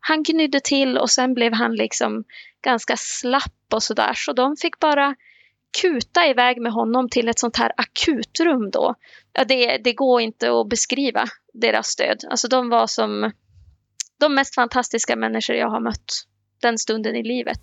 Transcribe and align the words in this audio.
han 0.00 0.22
gnydde 0.22 0.60
till 0.60 0.98
och 0.98 1.10
sen 1.10 1.34
blev 1.34 1.52
han 1.52 1.74
liksom 1.74 2.24
ganska 2.62 2.96
slapp 2.96 3.74
och 3.74 3.82
sådär. 3.82 4.12
Så 4.16 4.32
de 4.32 4.56
fick 4.56 4.78
bara 4.78 5.14
kuta 5.80 6.26
iväg 6.26 6.60
med 6.60 6.72
honom 6.72 7.08
till 7.08 7.28
ett 7.28 7.38
sånt 7.38 7.56
här 7.56 7.72
akutrum 7.76 8.70
då. 8.70 8.94
Ja, 9.32 9.44
det, 9.44 9.78
det 9.84 9.92
går 9.92 10.20
inte 10.20 10.60
att 10.60 10.68
beskriva 10.68 11.24
deras 11.52 11.86
stöd. 11.86 12.24
Alltså 12.30 12.48
de 12.48 12.68
var 12.68 12.86
som 12.86 13.32
de 14.20 14.34
mest 14.34 14.54
fantastiska 14.54 15.16
människor 15.16 15.56
jag 15.56 15.70
har 15.70 15.80
mött 15.80 16.26
den 16.62 16.78
stunden 16.78 17.16
i 17.16 17.22
livet. 17.22 17.60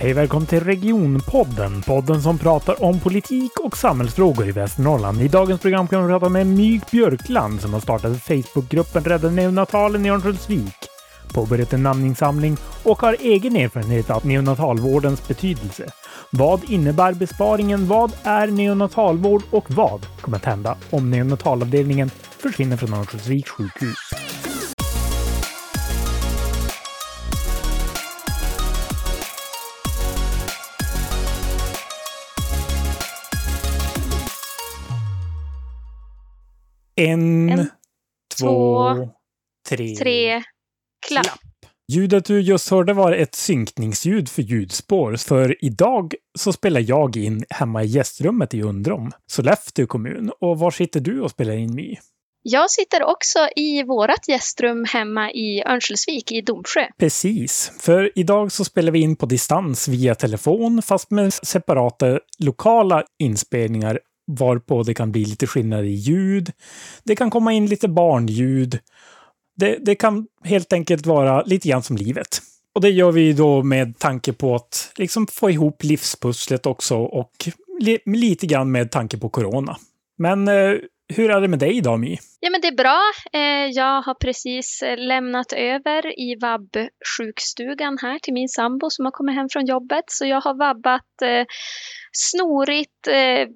Hej 0.00 0.12
välkommen 0.12 0.46
till 0.46 0.60
Regionpodden, 0.60 1.82
podden 1.82 2.22
som 2.22 2.38
pratar 2.38 2.82
om 2.84 3.00
politik 3.00 3.60
och 3.60 3.76
samhällsfrågor 3.76 4.48
i 4.48 4.52
Västernorrland. 4.52 5.20
I 5.20 5.28
dagens 5.28 5.60
program 5.60 5.88
kan 5.88 6.02
vi 6.02 6.12
prata 6.12 6.28
med 6.28 6.46
Myg 6.46 6.82
Björkland 6.90 7.60
som 7.60 7.72
har 7.72 7.80
startat 7.80 8.22
Facebookgruppen 8.22 9.04
Rädda 9.04 9.30
neonatalen 9.30 10.06
i 10.06 10.10
Örnsköldsvik, 10.10 10.74
påbörjat 11.32 11.72
en 11.72 11.82
namninsamling 11.82 12.56
och 12.82 13.02
har 13.02 13.16
egen 13.20 13.56
erfarenhet 13.56 14.10
av 14.10 14.26
neonatalvårdens 14.26 15.28
betydelse. 15.28 15.86
Vad 16.32 16.70
innebär 16.70 17.14
besparingen? 17.14 17.86
Vad 17.86 18.12
är 18.22 18.46
neonatalvård 18.46 19.42
och 19.50 19.70
vad 19.70 20.06
kommer 20.20 20.36
att 20.36 20.44
hända 20.44 20.76
om 20.90 21.10
neonatalavdelningen 21.10 22.10
försvinner 22.38 22.76
från 22.76 22.94
Örnsköldsviks 22.94 23.50
sjukhus? 23.50 23.96
En, 36.96 37.50
En, 37.50 37.70
två, 38.38 38.94
två, 38.94 39.08
tre. 39.68 39.94
Tre, 39.96 40.42
klapp. 41.08 41.38
Ljudet 41.92 42.24
du 42.24 42.40
just 42.40 42.70
hörde 42.70 42.92
var 42.92 43.12
ett 43.12 43.34
synkningsljud 43.34 44.28
för 44.28 44.42
ljudspår, 44.42 45.16
för 45.16 45.64
idag 45.64 46.14
så 46.38 46.52
spelar 46.52 46.84
jag 46.88 47.16
in 47.16 47.44
hemma 47.50 47.82
i 47.82 47.86
gästrummet 47.86 48.54
i 48.54 48.62
Undrom, 48.62 49.12
Sollefteå 49.26 49.86
kommun. 49.86 50.32
Och 50.40 50.58
var 50.58 50.70
sitter 50.70 51.00
du 51.00 51.20
och 51.20 51.30
spelar 51.30 51.54
in 51.54 51.74
My? 51.74 51.96
Jag 52.42 52.70
sitter 52.70 53.02
också 53.04 53.38
i 53.56 53.82
vårat 53.82 54.28
gästrum 54.28 54.84
hemma 54.92 55.30
i 55.30 55.62
Örnsköldsvik 55.66 56.32
i 56.32 56.40
Domsjö. 56.40 56.86
Precis, 56.98 57.72
för 57.80 58.10
idag 58.14 58.52
så 58.52 58.64
spelar 58.64 58.92
vi 58.92 59.00
in 59.00 59.16
på 59.16 59.26
distans 59.26 59.88
via 59.88 60.14
telefon, 60.14 60.82
fast 60.82 61.10
med 61.10 61.32
separata 61.32 62.20
lokala 62.38 63.04
inspelningar 63.18 63.98
varpå 64.38 64.82
det 64.82 64.94
kan 64.94 65.12
bli 65.12 65.24
lite 65.24 65.46
skillnad 65.46 65.84
i 65.84 65.90
ljud. 65.90 66.52
Det 67.04 67.16
kan 67.16 67.30
komma 67.30 67.52
in 67.52 67.66
lite 67.66 67.88
barnljud. 67.88 68.78
Det, 69.60 69.78
det 69.80 69.94
kan 69.94 70.26
helt 70.44 70.72
enkelt 70.72 71.06
vara 71.06 71.42
lite 71.42 71.68
grann 71.68 71.82
som 71.82 71.96
livet. 71.96 72.42
Och 72.74 72.80
det 72.80 72.90
gör 72.90 73.12
vi 73.12 73.32
då 73.32 73.62
med 73.62 73.98
tanke 73.98 74.32
på 74.32 74.54
att 74.54 74.92
liksom 74.96 75.26
få 75.26 75.50
ihop 75.50 75.82
livspusslet 75.82 76.66
också 76.66 76.96
och 76.96 77.32
li 77.80 77.98
lite 78.04 78.46
grann 78.46 78.72
med 78.72 78.90
tanke 78.90 79.18
på 79.18 79.28
corona. 79.28 79.76
Men 80.18 80.48
eh, 80.48 80.74
hur 81.16 81.30
är 81.30 81.40
det 81.40 81.48
med 81.48 81.58
dig 81.58 81.76
idag, 81.76 82.00
My? 82.00 82.18
Ja, 82.40 82.50
men 82.50 82.60
det 82.60 82.68
är 82.68 82.76
bra. 82.76 83.00
Eh, 83.32 83.66
Jag 83.70 84.02
har 84.02 84.14
precis 84.14 84.82
eh, 84.82 84.98
lämnat 84.98 85.52
över 85.52 86.20
i 86.20 86.36
vab-sjukstugan 86.36 87.98
här 88.02 88.18
till 88.18 88.34
min 88.34 88.48
sambo 88.48 88.90
som 88.90 89.04
har 89.04 89.12
kommit 89.12 89.34
hem 89.34 89.48
från 89.48 89.66
jobbet. 89.66 90.04
Så 90.06 90.26
jag 90.26 90.40
har 90.40 90.54
vabbat 90.54 91.22
eh, 91.22 91.44
snorigt, 92.12 93.06
eh, 93.08 93.14
eh 93.14 93.46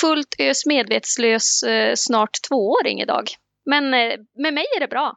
fullt 0.00 0.34
ös 0.38 0.66
medvetslös, 0.66 1.62
eh, 1.62 1.92
snart 1.96 2.38
tvååring 2.48 3.00
idag. 3.00 3.24
Men 3.66 3.84
eh, 3.84 4.18
med 4.38 4.54
mig 4.54 4.64
är 4.76 4.80
det 4.80 4.88
bra. 4.88 5.16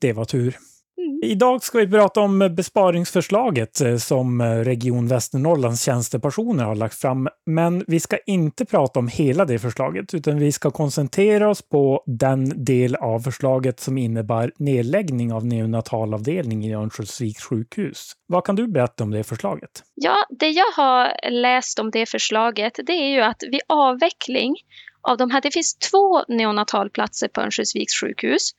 Det 0.00 0.12
var 0.12 0.24
tur. 0.24 0.56
Mm. 0.98 1.20
Idag 1.22 1.62
ska 1.62 1.78
vi 1.78 1.90
prata 1.90 2.20
om 2.20 2.54
besparingsförslaget 2.56 3.80
eh, 3.80 3.96
som 3.96 4.40
eh, 4.40 4.44
Region 4.44 5.08
Västernorrlands 5.08 5.84
tjänstepersoner 5.84 6.64
har 6.64 6.74
lagt 6.74 6.94
fram. 6.94 7.28
Men 7.46 7.84
vi 7.86 8.00
ska 8.00 8.18
inte 8.26 8.64
prata 8.64 8.98
om 8.98 9.08
hela 9.08 9.44
det 9.44 9.58
förslaget, 9.58 10.14
utan 10.14 10.38
vi 10.38 10.52
ska 10.52 10.70
koncentrera 10.70 11.50
oss 11.50 11.62
på 11.68 12.04
den 12.06 12.64
del 12.64 12.96
av 12.96 13.20
förslaget 13.20 13.80
som 13.80 13.98
innebär 13.98 14.52
nedläggning 14.58 15.32
av 15.32 15.46
neonatalavdelning 15.46 16.64
i 16.64 16.74
Örnsköldsviks 16.74 17.42
sjukhus. 17.42 18.12
Vad 18.26 18.44
kan 18.44 18.56
du 18.56 18.68
berätta 18.68 19.04
om 19.04 19.10
det 19.10 19.24
förslaget? 19.24 19.70
Ja, 19.94 20.16
det 20.30 20.48
jag 20.50 20.72
har 20.76 21.30
läst 21.30 21.78
om 21.78 21.90
det 21.90 22.08
förslaget, 22.08 22.72
det 22.86 22.92
är 22.92 23.08
ju 23.08 23.20
att 23.20 23.42
vid 23.50 23.60
avveckling 23.68 24.54
av 25.02 25.16
de 25.16 25.30
här, 25.30 25.40
det 25.40 25.50
finns 25.50 25.74
två 25.74 26.24
neonatalplatser 26.28 27.28
på 27.28 27.40
Örnsköldsviks 27.40 27.94
sjukhus. 28.00 28.50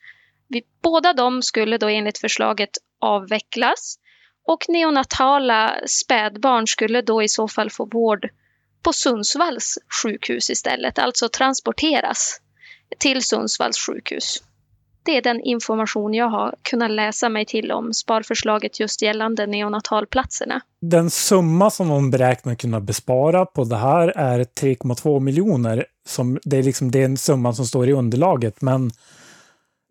Vi, 0.48 0.62
båda 0.82 1.12
de 1.12 1.42
skulle 1.42 1.78
då 1.78 1.88
enligt 1.88 2.18
förslaget 2.18 2.70
avvecklas 3.00 3.98
och 4.46 4.64
neonatala 4.68 5.74
spädbarn 5.86 6.66
skulle 6.66 7.02
då 7.02 7.22
i 7.22 7.28
så 7.28 7.48
fall 7.48 7.70
få 7.70 7.88
vård 7.92 8.28
på 8.82 8.92
Sundsvalls 8.92 9.78
sjukhus 10.02 10.50
istället, 10.50 10.98
alltså 10.98 11.28
transporteras 11.28 12.40
till 12.98 13.24
Sundsvalls 13.24 13.78
sjukhus. 13.78 14.42
Det 15.04 15.16
är 15.16 15.22
den 15.22 15.40
information 15.40 16.14
jag 16.14 16.28
har 16.28 16.54
kunnat 16.62 16.90
läsa 16.90 17.28
mig 17.28 17.46
till 17.46 17.72
om 17.72 17.92
sparförslaget 17.92 18.80
just 18.80 19.02
gällande 19.02 19.46
neonatalplatserna. 19.46 20.60
Den 20.80 21.10
summa 21.10 21.70
som 21.70 21.88
de 21.88 22.10
beräknar 22.10 22.54
kunna 22.54 22.80
bespara 22.80 23.46
på 23.46 23.64
det 23.64 23.76
här 23.76 24.08
är 24.08 24.38
3,2 24.38 25.20
miljoner. 25.20 25.86
Som, 26.06 26.38
det 26.44 26.56
är 26.56 26.62
liksom 26.62 26.90
den 26.90 27.16
summan 27.16 27.54
som 27.54 27.66
står 27.66 27.88
i 27.88 27.92
underlaget, 27.92 28.60
men 28.60 28.90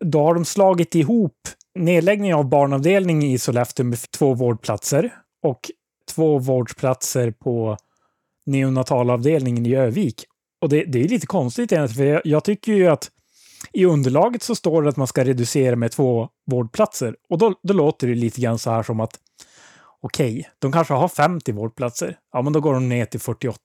då 0.04 0.22
har 0.22 0.34
de 0.34 0.44
slagit 0.44 0.94
ihop 0.94 1.48
nedläggning 1.74 2.34
av 2.34 2.48
barnavdelning 2.48 3.22
i 3.24 3.38
Sollefteå 3.38 3.86
med 3.86 4.10
två 4.10 4.34
vårdplatser 4.34 5.14
och 5.42 5.70
två 6.14 6.38
vårdplatser 6.38 7.30
på 7.30 7.76
neonatalavdelningen 8.46 9.66
i 9.66 9.74
Övik. 9.74 10.24
Och 10.60 10.68
det, 10.68 10.84
det 10.84 11.04
är 11.04 11.08
lite 11.08 11.26
konstigt 11.26 11.72
egentligen, 11.72 11.96
för 11.96 12.04
jag, 12.04 12.22
jag 12.24 12.44
tycker 12.44 12.72
ju 12.72 12.86
att 12.86 13.10
i 13.72 13.84
underlaget 13.84 14.42
så 14.42 14.54
står 14.54 14.82
det 14.82 14.88
att 14.88 14.96
man 14.96 15.06
ska 15.06 15.24
reducera 15.24 15.76
med 15.76 15.92
två 15.92 16.28
vårdplatser. 16.46 17.16
Och 17.28 17.38
då, 17.38 17.54
då 17.62 17.74
låter 17.74 18.06
det 18.06 18.14
lite 18.14 18.40
grann 18.40 18.58
så 18.58 18.70
här 18.70 18.82
som 18.82 19.00
att 19.00 19.18
okej, 20.00 20.30
okay, 20.30 20.44
de 20.58 20.72
kanske 20.72 20.94
har 20.94 21.08
50 21.08 21.52
vårdplatser. 21.52 22.18
Ja, 22.32 22.42
men 22.42 22.52
då 22.52 22.60
går 22.60 22.74
de 22.74 22.88
ner 22.88 23.04
till 23.04 23.20
48. 23.20 23.58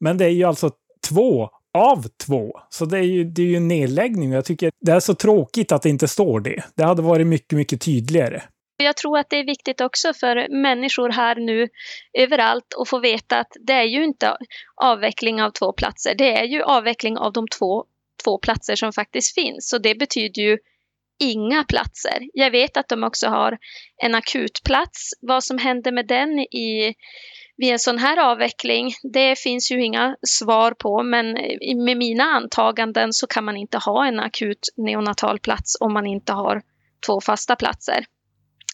Men 0.00 0.18
det 0.18 0.24
är 0.24 0.28
ju 0.28 0.44
alltså 0.44 0.70
två 1.08 1.50
av 1.78 2.04
två. 2.26 2.60
Så 2.68 2.84
det 2.84 2.98
är 2.98 3.02
ju, 3.02 3.24
det 3.24 3.42
är 3.42 3.46
ju 3.46 3.56
en 3.56 3.68
nedläggning. 3.68 4.32
Jag 4.32 4.44
tycker 4.44 4.70
det 4.80 4.92
är 4.92 5.00
så 5.00 5.14
tråkigt 5.14 5.72
att 5.72 5.82
det 5.82 5.88
inte 5.88 6.08
står 6.08 6.40
det. 6.40 6.64
Det 6.74 6.84
hade 6.84 7.02
varit 7.02 7.26
mycket, 7.26 7.52
mycket 7.52 7.80
tydligare. 7.80 8.42
Jag 8.76 8.96
tror 8.96 9.18
att 9.18 9.30
det 9.30 9.36
är 9.36 9.44
viktigt 9.44 9.80
också 9.80 10.14
för 10.14 10.62
människor 10.62 11.08
här 11.08 11.36
nu 11.36 11.68
överallt 12.18 12.74
att 12.80 12.88
få 12.88 12.98
veta 12.98 13.38
att 13.38 13.52
det 13.66 13.72
är 13.72 13.84
ju 13.84 14.04
inte 14.04 14.36
avveckling 14.76 15.42
av 15.42 15.50
två 15.50 15.72
platser. 15.72 16.14
Det 16.18 16.38
är 16.38 16.44
ju 16.44 16.62
avveckling 16.62 17.18
av 17.18 17.32
de 17.32 17.48
två, 17.58 17.84
två 18.24 18.38
platser 18.38 18.76
som 18.76 18.92
faktiskt 18.92 19.34
finns. 19.34 19.68
Så 19.68 19.78
det 19.78 19.94
betyder 19.94 20.42
ju 20.42 20.58
inga 21.20 21.64
platser. 21.64 22.18
Jag 22.32 22.50
vet 22.50 22.76
att 22.76 22.88
de 22.88 23.04
också 23.04 23.28
har 23.28 23.58
en 23.96 24.14
akutplats. 24.14 25.10
Vad 25.20 25.44
som 25.44 25.58
händer 25.58 25.92
med 25.92 26.06
den 26.06 26.38
i 26.38 26.94
vid 27.58 27.72
en 27.72 27.78
sån 27.78 27.98
här 27.98 28.30
avveckling, 28.30 28.94
det 29.12 29.38
finns 29.38 29.70
ju 29.70 29.84
inga 29.84 30.16
svar 30.26 30.74
på, 30.78 31.02
men 31.02 31.26
med 31.84 31.96
mina 31.96 32.24
antaganden 32.24 33.12
så 33.12 33.26
kan 33.26 33.44
man 33.44 33.56
inte 33.56 33.78
ha 33.78 34.06
en 34.06 34.20
akut 34.20 34.68
neonatalplats 34.76 35.76
om 35.80 35.92
man 35.92 36.06
inte 36.06 36.32
har 36.32 36.62
två 37.06 37.20
fasta 37.20 37.56
platser. 37.56 38.04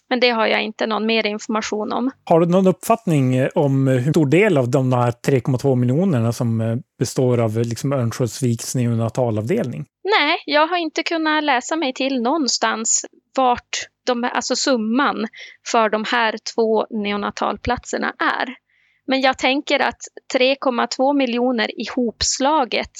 Men 0.09 0.19
det 0.19 0.29
har 0.29 0.47
jag 0.47 0.63
inte 0.63 0.87
någon 0.87 1.05
mer 1.05 1.25
information 1.25 1.93
om. 1.93 2.11
Har 2.23 2.39
du 2.39 2.45
någon 2.45 2.67
uppfattning 2.67 3.49
om 3.55 3.87
hur 3.87 4.11
stor 4.11 4.25
del 4.25 4.57
av 4.57 4.69
de 4.69 4.93
här 4.93 5.11
3,2 5.11 5.75
miljonerna 5.75 6.33
som 6.33 6.81
består 6.99 7.37
av 7.41 7.57
liksom 7.57 7.93
Örnsköldsviks 7.93 8.75
neonatalavdelning? 8.75 9.85
Nej, 10.03 10.37
jag 10.45 10.67
har 10.67 10.77
inte 10.77 11.03
kunnat 11.03 11.43
läsa 11.43 11.75
mig 11.75 11.93
till 11.93 12.21
någonstans 12.21 13.05
vart 13.35 13.87
de, 14.05 14.29
alltså 14.33 14.55
summan 14.55 15.27
för 15.71 15.89
de 15.89 16.05
här 16.11 16.35
två 16.55 16.85
neonatalplatserna 16.89 18.13
är. 18.19 18.64
Men 19.07 19.21
jag 19.21 19.37
tänker 19.37 19.79
att 19.79 20.01
3,2 20.33 21.13
miljoner 21.17 21.81
ihopslaget 21.81 22.91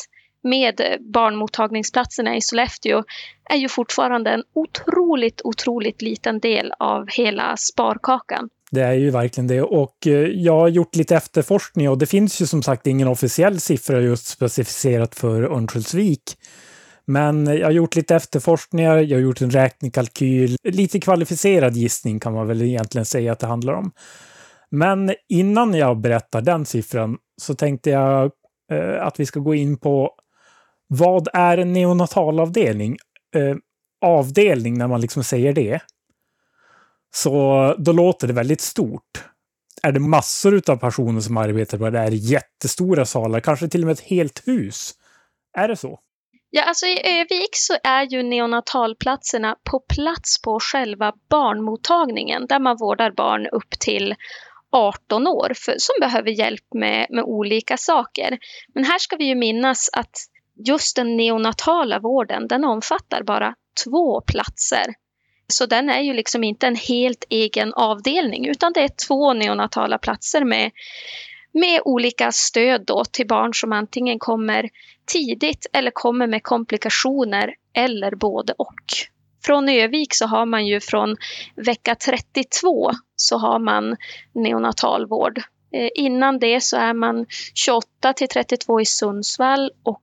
med 0.44 0.82
barnmottagningsplatserna 1.14 2.36
i 2.36 2.42
Sollefteå 2.42 3.04
är 3.50 3.58
ju 3.58 3.70
fortfarande 3.70 4.32
en 4.32 4.44
otroligt, 4.54 5.42
otroligt 5.44 6.02
liten 6.02 6.40
del 6.40 6.74
av 6.80 7.08
hela 7.08 7.58
sparkakan. 7.58 8.50
Det 8.72 8.82
är 8.82 8.94
ju 8.94 9.10
verkligen 9.10 9.48
det 9.48 9.62
och 9.62 10.08
eh, 10.08 10.14
jag 10.14 10.60
har 10.60 10.68
gjort 10.68 10.96
lite 10.96 11.16
efterforskning 11.16 11.90
och 11.90 11.98
det 11.98 12.06
finns 12.06 12.42
ju 12.42 12.46
som 12.46 12.64
sagt 12.64 12.88
ingen 12.88 13.08
officiell 13.08 13.60
siffra 13.60 14.02
just 14.02 14.28
specificerat 14.28 15.16
för 15.16 15.44
Örnsköldsvik. 15.44 16.38
Men 17.06 17.48
jag 17.48 17.68
har 17.68 17.72
gjort 17.72 17.96
lite 17.96 18.16
efterforskningar, 18.16 18.98
jag 18.98 19.18
har 19.18 19.22
gjort 19.22 19.42
en 19.42 19.52
räknekalkyl, 19.52 20.58
lite 20.64 21.00
kvalificerad 21.00 21.76
gissning 21.76 22.20
kan 22.20 22.34
man 22.34 22.48
väl 22.48 22.62
egentligen 22.62 23.06
säga 23.06 23.32
att 23.32 23.40
det 23.40 23.48
handlar 23.48 23.74
om. 23.74 23.92
Men 24.76 25.16
innan 25.30 25.74
jag 25.74 25.98
berättar 25.98 26.42
den 26.42 26.66
siffran 26.66 27.18
så 27.42 27.56
tänkte 27.56 27.90
jag 27.90 28.32
eh, 28.72 29.06
att 29.06 29.20
vi 29.20 29.26
ska 29.26 29.40
gå 29.40 29.56
in 29.56 29.78
på 29.78 30.12
vad 30.88 31.28
är 31.34 31.58
en 31.58 31.74
neonatalavdelning? 31.74 32.98
Eh, 33.36 33.56
avdelning 34.02 34.78
när 34.78 34.88
man 34.88 35.02
liksom 35.02 35.24
säger 35.24 35.54
det. 35.54 35.80
Så 37.16 37.76
då 37.78 37.92
låter 37.92 38.28
det 38.28 38.34
väldigt 38.34 38.62
stort. 38.62 39.24
Är 39.84 39.92
det 39.92 40.00
massor 40.00 40.62
av 40.68 40.78
personer 40.78 41.22
som 41.22 41.38
arbetar 41.38 41.78
på 41.78 41.90
det? 41.90 42.00
Är 42.00 42.10
det 42.10 42.16
jättestora 42.16 43.06
salar? 43.06 43.40
Kanske 43.40 43.68
till 43.68 43.82
och 43.82 43.86
med 43.86 43.94
ett 43.94 44.00
helt 44.00 44.48
hus? 44.48 44.92
Är 45.58 45.68
det 45.68 45.76
så? 45.76 46.00
Ja, 46.50 46.64
alltså 46.64 46.86
i 46.86 47.20
Övik 47.20 47.50
så 47.52 47.74
är 47.84 48.04
ju 48.04 48.24
neonatalplatserna 48.24 49.56
på 49.72 49.80
plats 49.80 50.42
på 50.42 50.60
själva 50.62 51.14
barnmottagningen 51.30 52.46
där 52.48 52.60
man 52.60 52.78
vårdar 52.80 53.12
barn 53.12 53.48
upp 53.48 53.80
till 53.80 54.16
18 54.76 55.28
år 55.28 55.52
för, 55.56 55.76
som 55.78 55.96
behöver 56.00 56.32
hjälp 56.32 56.74
med, 56.74 57.08
med 57.10 57.24
olika 57.24 57.78
saker. 57.78 58.38
Men 58.74 58.84
här 58.84 59.00
ska 59.00 59.16
vi 59.16 59.26
ju 59.26 59.36
minnas 59.36 59.90
att 59.94 60.18
just 60.68 60.96
den 60.96 61.18
neonatala 61.18 62.00
vården, 62.00 62.48
den 62.48 62.64
omfattar 62.64 63.24
bara 63.24 63.56
två 63.84 64.22
platser. 64.22 64.94
Så 65.48 65.66
den 65.66 65.90
är 65.90 66.02
ju 66.02 66.14
liksom 66.14 66.44
inte 66.44 66.68
en 66.68 66.76
helt 66.76 67.26
egen 67.30 67.74
avdelning 67.74 68.48
utan 68.48 68.74
det 68.74 68.80
är 68.80 69.08
två 69.08 69.34
neonatala 69.34 69.98
platser 69.98 70.44
med, 70.44 70.72
med 71.52 71.82
olika 71.86 72.32
stöd 72.32 72.86
då 72.86 73.06
till 73.06 73.28
barn 73.28 73.54
som 73.54 73.74
antingen 73.74 74.20
kommer 74.20 74.70
tidigt 75.06 75.66
eller 75.74 75.92
kommer 75.92 76.28
med 76.28 76.44
komplikationer 76.44 77.56
eller 77.74 78.16
både 78.16 78.54
och. 78.58 79.15
Från 79.46 79.70
Övik 79.70 80.16
så 80.16 80.26
har 80.26 80.46
man 80.46 80.68
ju 80.68 80.80
från 80.80 81.16
vecka 81.56 81.96
32 81.96 82.92
så 83.16 83.38
har 83.38 83.60
man 83.60 83.96
neonatalvård. 84.34 85.38
Eh, 85.74 85.90
innan 85.96 86.40
det 86.40 86.64
så 86.64 86.78
är 86.78 86.94
man 86.94 87.26
28 87.54 88.14
till 88.16 88.28
32 88.28 88.82
i 88.82 88.86
Sundsvall 88.86 89.72
och 89.84 90.02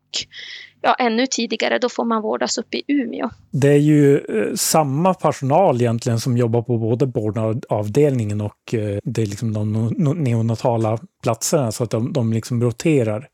ja, 0.82 0.94
ännu 0.94 1.26
tidigare 1.26 1.78
då 1.78 1.88
får 1.88 2.04
man 2.04 2.22
vårdas 2.22 2.58
upp 2.58 2.74
i 2.74 2.82
Umeå. 2.88 3.30
Det 3.50 3.68
är 3.68 3.78
ju 3.78 4.18
eh, 4.18 4.54
samma 4.54 5.14
personal 5.14 5.80
egentligen 5.80 6.20
som 6.20 6.36
jobbar 6.36 6.62
på 6.62 6.78
både 6.78 7.06
vårdavdelningen 7.06 8.40
och 8.40 8.74
eh, 8.74 8.98
det 9.04 9.22
är 9.22 9.26
liksom 9.26 9.52
de 9.52 9.72
neonatala 10.16 10.98
platserna 11.22 11.72
så 11.72 11.84
att 11.84 11.90
de, 11.90 12.12
de 12.12 12.32
liksom 12.32 12.62
roterar 12.62 13.28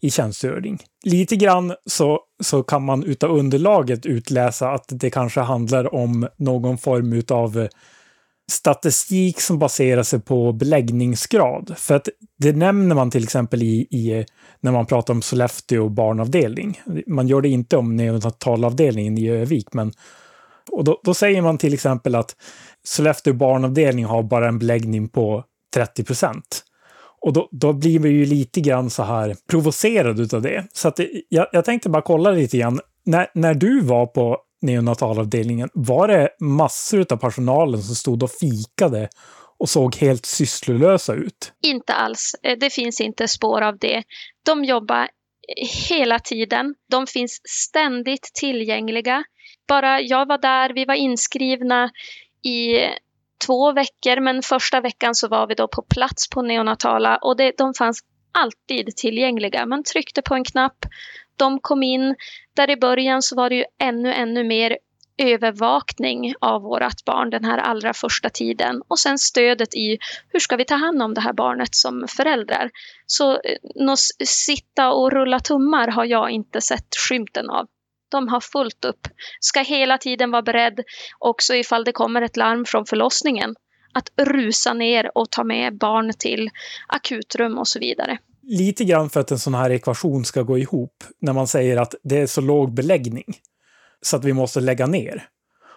i 0.00 0.10
tjänstgöring. 0.10 0.78
Lite 1.04 1.36
grann 1.36 1.74
så, 1.86 2.20
så 2.42 2.62
kan 2.62 2.84
man 2.84 3.04
utav 3.04 3.30
underlaget 3.30 4.06
utläsa 4.06 4.70
att 4.70 4.84
det 4.88 5.10
kanske 5.10 5.40
handlar 5.40 5.94
om 5.94 6.28
någon 6.36 6.78
form 6.78 7.22
av 7.28 7.68
statistik 8.50 9.40
som 9.40 9.58
baserar 9.58 10.02
sig 10.02 10.20
på 10.20 10.52
beläggningsgrad. 10.52 11.74
För 11.76 11.94
att 11.94 12.08
det 12.38 12.52
nämner 12.52 12.94
man 12.94 13.10
till 13.10 13.24
exempel 13.24 13.62
i, 13.62 13.86
i 13.90 14.26
när 14.60 14.72
man 14.72 14.86
pratar 14.86 15.14
om 15.14 15.22
Sollefteå 15.22 15.88
barnavdelning. 15.88 16.80
Man 17.06 17.28
gör 17.28 17.40
det 17.40 17.48
inte 17.48 17.76
om 17.76 17.96
neonatalavdelningen 17.96 19.18
i 19.18 19.28
Övik, 19.28 19.72
men 19.72 19.92
och 20.70 20.84
då, 20.84 21.00
då, 21.04 21.14
säger 21.14 21.42
man 21.42 21.58
till 21.58 21.74
exempel 21.74 22.14
att 22.14 22.36
Sollefteå 22.84 23.34
barnavdelning 23.34 24.04
har 24.04 24.22
bara 24.22 24.48
en 24.48 24.58
beläggning 24.58 25.08
på 25.08 25.44
30 25.74 26.04
procent. 26.04 26.64
Och 27.20 27.32
då, 27.32 27.48
då 27.52 27.72
blir 27.72 27.98
vi 27.98 28.08
ju 28.08 28.26
lite 28.26 28.60
grann 28.60 28.90
så 28.90 29.02
här 29.02 29.36
provocerad 29.50 30.20
utav 30.20 30.42
det. 30.42 30.66
Så 30.72 30.88
att 30.88 30.96
det, 30.96 31.10
jag, 31.28 31.46
jag 31.52 31.64
tänkte 31.64 31.88
bara 31.88 32.02
kolla 32.02 32.30
lite 32.30 32.58
grann. 32.58 32.80
När, 33.04 33.30
när 33.34 33.54
du 33.54 33.80
var 33.80 34.06
på 34.06 34.38
neonatalavdelningen, 34.62 35.68
var 35.74 36.08
det 36.08 36.28
massor 36.40 37.06
av 37.12 37.16
personalen 37.16 37.82
som 37.82 37.94
stod 37.94 38.22
och 38.22 38.30
fikade 38.30 39.08
och 39.58 39.68
såg 39.68 39.96
helt 39.96 40.26
sysslolösa 40.26 41.14
ut? 41.14 41.52
Inte 41.62 41.92
alls. 41.92 42.34
Eh, 42.42 42.58
det 42.58 42.70
finns 42.70 43.00
inte 43.00 43.28
spår 43.28 43.62
av 43.62 43.78
det. 43.78 44.02
De 44.46 44.64
jobbar 44.64 45.02
eh, 45.02 45.88
hela 45.88 46.18
tiden. 46.18 46.74
De 46.90 47.06
finns 47.06 47.40
ständigt 47.44 48.30
tillgängliga. 48.34 49.24
Bara 49.68 50.00
jag 50.00 50.28
var 50.28 50.38
där, 50.38 50.74
vi 50.74 50.84
var 50.84 50.94
inskrivna 50.94 51.90
i 52.44 52.78
två 53.46 53.72
veckor, 53.72 54.20
men 54.20 54.42
första 54.42 54.80
veckan 54.80 55.14
så 55.14 55.28
var 55.28 55.46
vi 55.46 55.54
då 55.54 55.68
på 55.68 55.82
plats 55.82 56.30
på 56.30 56.42
neonatala 56.42 57.16
och 57.16 57.36
det, 57.36 57.52
de 57.58 57.74
fanns 57.74 58.00
alltid 58.32 58.96
tillgängliga. 58.96 59.66
Man 59.66 59.84
tryckte 59.84 60.22
på 60.22 60.34
en 60.34 60.44
knapp, 60.44 60.78
de 61.36 61.60
kom 61.60 61.82
in. 61.82 62.14
Där 62.54 62.70
i 62.70 62.76
början 62.76 63.22
så 63.22 63.36
var 63.36 63.48
det 63.48 63.56
ju 63.56 63.64
ännu, 63.78 64.12
ännu 64.12 64.44
mer 64.44 64.78
övervakning 65.18 66.34
av 66.40 66.62
vårt 66.62 67.04
barn 67.04 67.30
den 67.30 67.44
här 67.44 67.58
allra 67.58 67.94
första 67.94 68.30
tiden 68.30 68.82
och 68.88 68.98
sen 68.98 69.18
stödet 69.18 69.74
i 69.74 69.98
hur 70.28 70.40
ska 70.40 70.56
vi 70.56 70.64
ta 70.64 70.74
hand 70.74 71.02
om 71.02 71.14
det 71.14 71.20
här 71.20 71.32
barnet 71.32 71.74
som 71.74 72.06
föräldrar. 72.08 72.70
Så 73.06 73.32
eh, 73.32 73.38
något 73.74 73.98
sitta 74.24 74.92
och 74.92 75.12
rulla 75.12 75.40
tummar 75.40 75.88
har 75.88 76.04
jag 76.04 76.30
inte 76.30 76.60
sett 76.60 76.96
skymten 77.08 77.50
av. 77.50 77.66
De 78.08 78.28
har 78.28 78.40
fullt 78.40 78.84
upp, 78.84 79.08
ska 79.40 79.60
hela 79.60 79.98
tiden 79.98 80.30
vara 80.30 80.42
beredd 80.42 80.80
också 81.18 81.54
ifall 81.54 81.84
det 81.84 81.92
kommer 81.92 82.22
ett 82.22 82.36
larm 82.36 82.64
från 82.64 82.86
förlossningen 82.86 83.54
att 83.92 84.12
rusa 84.16 84.74
ner 84.74 85.10
och 85.14 85.30
ta 85.30 85.44
med 85.44 85.78
barn 85.78 86.12
till 86.18 86.50
akutrum 86.88 87.58
och 87.58 87.68
så 87.68 87.78
vidare 87.78 88.18
lite 88.48 88.84
grann 88.84 89.10
för 89.10 89.20
att 89.20 89.30
en 89.30 89.38
sån 89.38 89.54
här 89.54 89.70
ekvation 89.70 90.24
ska 90.24 90.42
gå 90.42 90.58
ihop 90.58 91.04
när 91.20 91.32
man 91.32 91.46
säger 91.46 91.76
att 91.76 91.94
det 92.02 92.18
är 92.18 92.26
så 92.26 92.40
låg 92.40 92.74
beläggning 92.74 93.24
så 94.02 94.16
att 94.16 94.24
vi 94.24 94.32
måste 94.32 94.60
lägga 94.60 94.86
ner. 94.86 95.28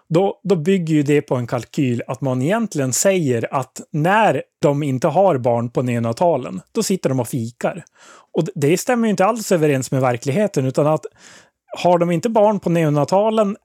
Då, 0.10 0.40
då 0.44 0.56
bygger 0.56 0.94
ju 0.96 1.04
det 1.04 1.22
på 1.22 1.36
en 1.36 1.48
kalkyl 1.48 2.04
att 2.08 2.22
man 2.22 2.42
egentligen 2.42 2.94
säger 2.94 3.54
att 3.54 3.82
när 3.92 4.44
de 4.62 4.84
inte 4.84 5.08
har 5.08 5.38
barn 5.38 5.70
på 5.70 5.82
neonatalen, 5.82 6.62
då 6.72 6.84
sitter 6.84 7.10
de 7.10 7.20
och 7.20 7.28
fikar. 7.28 7.84
Och 8.34 8.48
det 8.56 8.78
stämmer 8.78 9.08
ju 9.08 9.12
inte 9.12 9.26
alls 9.26 9.52
överens 9.52 9.92
med 9.92 10.02
verkligheten, 10.02 10.66
utan 10.66 10.88
att 10.88 11.06
har 11.80 11.98
de 11.98 12.12
inte 12.12 12.30
barn 12.30 12.60
på 12.60 12.70
neonatalen, 12.70 13.58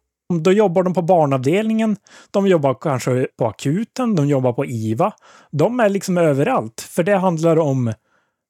då 0.43 0.53
jobbar 0.53 0.83
de 0.83 0.95
på 0.95 1.03
barnavdelningen, 1.03 1.97
de 2.31 2.47
jobbar 2.47 2.75
kanske 2.75 3.29
på 3.39 3.47
akuten, 3.47 4.15
de 4.15 4.27
jobbar 4.27 4.53
på 4.53 4.67
IVA. 4.67 5.13
De 5.51 5.81
är 5.81 5.89
liksom 5.89 6.19
överallt, 6.19 6.81
för 6.81 7.03
det 7.03 7.17
handlar 7.17 7.59
om 7.59 7.93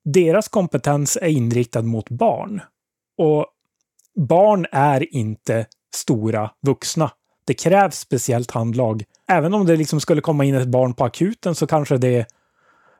deras 0.04 0.48
kompetens 0.48 1.18
är 1.22 1.28
inriktad 1.28 1.82
mot 1.82 2.10
barn. 2.10 2.60
Och 3.18 3.46
barn 4.16 4.66
är 4.72 5.14
inte 5.14 5.66
stora 5.94 6.50
vuxna. 6.66 7.10
Det 7.46 7.54
krävs 7.54 7.98
speciellt 7.98 8.50
handlag. 8.50 9.04
Även 9.28 9.54
om 9.54 9.66
det 9.66 9.76
liksom 9.76 10.00
skulle 10.00 10.20
komma 10.20 10.44
in 10.44 10.54
ett 10.54 10.68
barn 10.68 10.94
på 10.94 11.04
akuten 11.04 11.54
så 11.54 11.66
kanske 11.66 11.96
det 11.96 12.26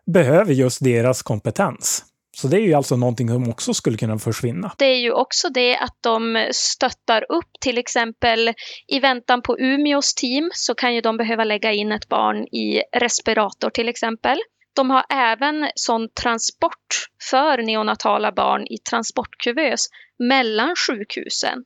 behöver 0.07 0.53
just 0.53 0.85
deras 0.85 1.23
kompetens. 1.23 2.05
Så 2.39 2.49
det 2.49 2.57
är 2.57 2.61
ju 2.61 2.75
alltså 2.75 2.97
någonting 2.97 3.29
som 3.29 3.51
också 3.51 3.75
skulle 3.75 3.97
kunna 3.97 4.19
försvinna. 4.19 4.73
Det 4.79 4.85
är 4.85 4.99
ju 4.99 5.13
också 5.13 5.49
det 5.49 5.77
att 5.77 5.97
de 6.01 6.49
stöttar 6.53 7.33
upp 7.33 7.51
till 7.61 7.79
exempel 7.79 8.55
i 8.87 9.01
väntan 9.01 9.43
på 9.43 9.59
Umeås 9.59 10.15
team 10.15 10.51
så 10.55 10.75
kan 10.75 10.95
ju 10.95 11.01
de 11.01 11.17
behöva 11.17 11.45
lägga 11.45 11.73
in 11.73 11.93
ett 11.93 12.09
barn 12.09 12.37
i 12.37 12.83
respirator 12.97 13.71
till 13.71 13.89
exempel. 13.89 14.39
De 14.75 14.91
har 14.91 15.05
även 15.11 15.71
sån 15.75 16.09
transport 16.23 17.09
för 17.31 17.63
neonatala 17.63 18.33
barn 18.33 18.67
i 18.67 18.79
transportkuvös 18.79 19.87
mellan 20.19 20.75
sjukhusen. 20.89 21.65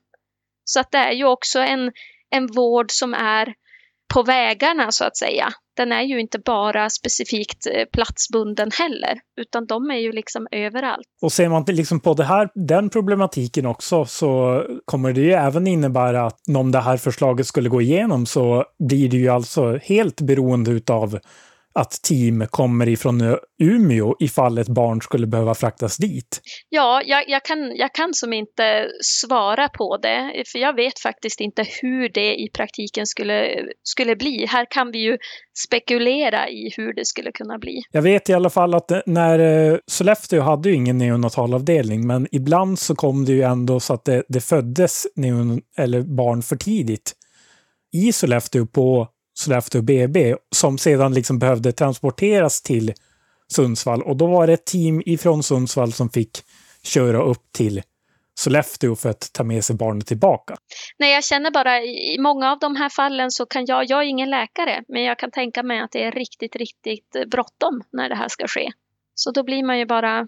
Så 0.63 0.79
att 0.79 0.91
det 0.91 0.97
är 0.97 1.11
ju 1.11 1.25
också 1.25 1.59
en, 1.59 1.91
en 2.29 2.47
vård 2.47 2.91
som 2.91 3.13
är 3.13 3.53
på 4.13 4.23
vägarna 4.23 4.91
så 4.91 5.05
att 5.05 5.17
säga. 5.17 5.47
Den 5.77 5.91
är 5.91 6.01
ju 6.01 6.19
inte 6.19 6.39
bara 6.45 6.89
specifikt 6.89 7.67
eh, 7.67 7.85
platsbunden 7.93 8.71
heller, 8.79 9.19
utan 9.41 9.65
de 9.65 9.91
är 9.91 9.97
ju 9.97 10.11
liksom 10.11 10.47
överallt. 10.51 11.07
Och 11.21 11.31
ser 11.31 11.49
man 11.49 11.63
liksom 11.67 11.99
på 11.99 12.13
det 12.13 12.23
här, 12.23 12.49
den 12.67 12.89
problematiken 12.89 13.65
också 13.65 14.05
så 14.05 14.63
kommer 14.85 15.13
det 15.13 15.21
ju 15.21 15.31
även 15.31 15.67
innebära 15.67 16.25
att 16.25 16.39
om 16.57 16.71
det 16.71 16.79
här 16.79 16.97
förslaget 16.97 17.47
skulle 17.47 17.69
gå 17.69 17.81
igenom 17.81 18.25
så 18.25 18.65
blir 18.89 19.09
det 19.09 19.17
ju 19.17 19.29
alltså 19.29 19.77
helt 19.77 20.21
beroende 20.21 20.71
utav 20.71 21.19
att 21.73 21.91
team 21.91 22.47
kommer 22.49 22.89
ifrån 22.89 23.37
Umeå 23.63 24.15
ifall 24.19 24.57
ett 24.57 24.67
barn 24.67 25.01
skulle 25.01 25.27
behöva 25.27 25.55
fraktas 25.55 25.97
dit? 25.97 26.41
Ja, 26.69 27.01
jag, 27.05 27.29
jag, 27.29 27.45
kan, 27.45 27.75
jag 27.75 27.93
kan 27.93 28.13
som 28.13 28.33
inte 28.33 28.87
svara 29.03 29.69
på 29.69 29.97
det, 29.97 30.43
för 30.51 30.59
jag 30.59 30.75
vet 30.75 30.99
faktiskt 30.99 31.39
inte 31.39 31.65
hur 31.81 32.09
det 32.09 32.35
i 32.35 32.49
praktiken 32.53 33.07
skulle, 33.07 33.49
skulle 33.83 34.15
bli. 34.15 34.45
Här 34.45 34.67
kan 34.69 34.91
vi 34.91 34.99
ju 34.99 35.17
spekulera 35.67 36.49
i 36.49 36.73
hur 36.77 36.93
det 36.93 37.05
skulle 37.05 37.31
kunna 37.31 37.57
bli. 37.57 37.81
Jag 37.91 38.01
vet 38.01 38.29
i 38.29 38.33
alla 38.33 38.49
fall 38.49 38.73
att 38.73 38.91
när 39.05 39.39
eh, 39.39 39.77
Sollefteå 39.87 40.41
hade 40.41 40.69
ju 40.69 40.75
ingen 40.75 40.97
neonatalavdelning, 40.97 42.07
men 42.07 42.27
ibland 42.31 42.79
så 42.79 42.95
kom 42.95 43.25
det 43.25 43.31
ju 43.31 43.41
ändå 43.41 43.79
så 43.79 43.93
att 43.93 44.05
det, 44.05 44.23
det 44.27 44.41
föddes 44.41 45.07
neon, 45.15 45.61
eller 45.77 46.01
barn 46.01 46.41
för 46.41 46.55
tidigt 46.55 47.13
i 47.93 48.13
Sollefteå 48.13 48.65
på 48.65 49.07
Sollefteå 49.41 49.81
BB 49.81 50.35
som 50.55 50.77
sedan 50.77 51.13
liksom 51.13 51.39
behövde 51.39 51.71
transporteras 51.71 52.61
till 52.61 52.93
Sundsvall 53.47 54.01
och 54.01 54.17
då 54.17 54.27
var 54.27 54.47
det 54.47 54.53
ett 54.53 54.65
team 54.65 55.01
ifrån 55.05 55.43
Sundsvall 55.43 55.93
som 55.93 56.09
fick 56.09 56.37
köra 56.83 57.21
upp 57.21 57.51
till 57.51 57.81
Sollefteå 58.39 58.95
för 58.95 59.09
att 59.09 59.33
ta 59.33 59.43
med 59.43 59.65
sig 59.65 59.75
barnet 59.75 60.07
tillbaka. 60.07 60.55
Nej, 60.99 61.13
jag 61.13 61.23
känner 61.23 61.51
bara 61.51 61.81
i 61.81 62.17
många 62.19 62.51
av 62.51 62.59
de 62.59 62.75
här 62.75 62.89
fallen 62.89 63.31
så 63.31 63.45
kan 63.45 63.65
jag, 63.65 63.89
jag 63.89 63.99
är 63.99 64.05
ingen 64.05 64.29
läkare, 64.29 64.83
men 64.87 65.03
jag 65.03 65.19
kan 65.19 65.31
tänka 65.31 65.63
mig 65.63 65.79
att 65.79 65.91
det 65.91 66.03
är 66.03 66.11
riktigt, 66.11 66.55
riktigt 66.55 67.29
bråttom 67.31 67.83
när 67.91 68.09
det 68.09 68.15
här 68.15 68.27
ska 68.27 68.47
ske. 68.47 68.71
Så 69.15 69.31
då 69.31 69.43
blir 69.43 69.63
man 69.63 69.79
ju 69.79 69.85
bara 69.85 70.27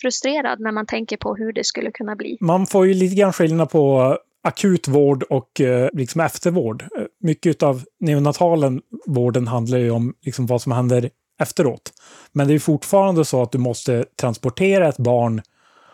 frustrerad 0.00 0.60
när 0.60 0.72
man 0.72 0.86
tänker 0.86 1.16
på 1.16 1.34
hur 1.36 1.52
det 1.52 1.64
skulle 1.64 1.90
kunna 1.90 2.16
bli. 2.16 2.36
Man 2.40 2.66
får 2.66 2.86
ju 2.86 2.94
lite 2.94 3.16
grann 3.16 3.32
skillnad 3.32 3.70
på 3.70 4.16
akut 4.42 4.88
vård 4.88 5.22
och 5.22 5.60
eh, 5.60 5.88
liksom 5.92 6.20
eftervård. 6.20 6.84
Mycket 7.26 7.62
av 7.62 7.84
neonatalen 8.00 8.82
vården 9.06 9.48
handlar 9.48 9.78
ju 9.78 9.90
om 9.90 10.14
liksom 10.22 10.46
vad 10.46 10.62
som 10.62 10.72
händer 10.72 11.10
efteråt. 11.40 11.92
Men 12.32 12.48
det 12.48 12.54
är 12.54 12.58
fortfarande 12.58 13.24
så 13.24 13.42
att 13.42 13.52
du 13.52 13.58
måste 13.58 14.04
transportera 14.20 14.88
ett 14.88 14.98
barn 14.98 15.42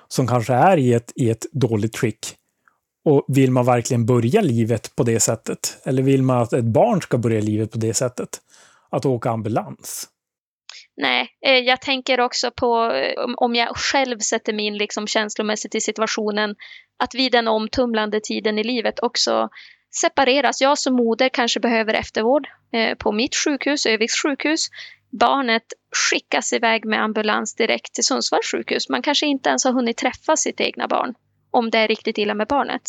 som 0.09 0.27
kanske 0.27 0.55
är 0.55 0.77
i 0.77 0.93
ett, 0.93 1.13
i 1.17 1.31
ett 1.31 1.47
dåligt 1.53 1.97
skick. 1.97 2.37
Och 3.05 3.25
vill 3.29 3.51
man 3.51 3.67
verkligen 3.67 4.07
börja 4.07 4.41
livet 4.41 4.97
på 4.97 5.03
det 5.03 5.21
sättet? 5.21 5.79
Eller 5.85 6.03
vill 6.03 6.23
man 6.23 6.43
att 6.43 6.53
ett 6.53 6.65
barn 6.65 7.01
ska 7.01 7.19
börja 7.19 7.41
livet 7.41 7.71
på 7.71 7.79
det 7.79 7.95
sättet? 7.95 8.29
Att 8.91 9.07
åka 9.07 9.31
ambulans? 9.31 10.09
Nej, 10.97 11.29
eh, 11.47 11.59
jag 11.59 11.81
tänker 11.81 12.21
också 12.21 12.51
på 12.51 12.93
om 13.37 13.55
jag 13.55 13.77
själv 13.77 14.19
sätter 14.19 14.53
mig 14.53 14.65
in 14.65 14.79
liksom 14.79 15.07
känslomässigt 15.07 15.75
i 15.75 15.81
situationen 15.81 16.55
att 17.03 17.15
vid 17.15 17.33
den 17.33 17.49
omtumlande 17.49 18.21
tiden 18.21 18.59
i 18.59 18.65
livet 18.65 19.01
också 19.03 19.49
separeras. 20.01 20.61
Jag 20.61 20.79
som 20.79 20.95
moder 20.95 21.29
kanske 21.29 21.61
behöver 21.61 21.95
eftervård 21.95 22.47
eh, 22.73 22.95
på 22.95 23.13
mitt 23.13 23.37
sjukhus, 23.37 23.87
Öviks 23.87 24.23
sjukhus. 24.23 24.69
Barnet 25.21 25.63
skickas 26.11 26.53
iväg 26.53 26.85
med 26.85 27.03
ambulans 27.03 27.55
direkt 27.55 27.95
till 27.95 28.05
Sundsvalls 28.05 28.47
sjukhus. 28.53 28.89
Man 28.89 29.03
kanske 29.03 29.27
inte 29.27 29.49
ens 29.49 29.65
har 29.65 29.73
hunnit 29.73 29.97
träffa 29.97 30.37
sitt 30.37 30.61
egna 30.61 30.89
barn 30.89 31.15
om 31.51 31.71
det 31.71 31.79
är 31.79 31.89
riktigt 31.89 32.19
illa 32.19 32.35
med 32.35 32.47
barnet. 32.47 32.83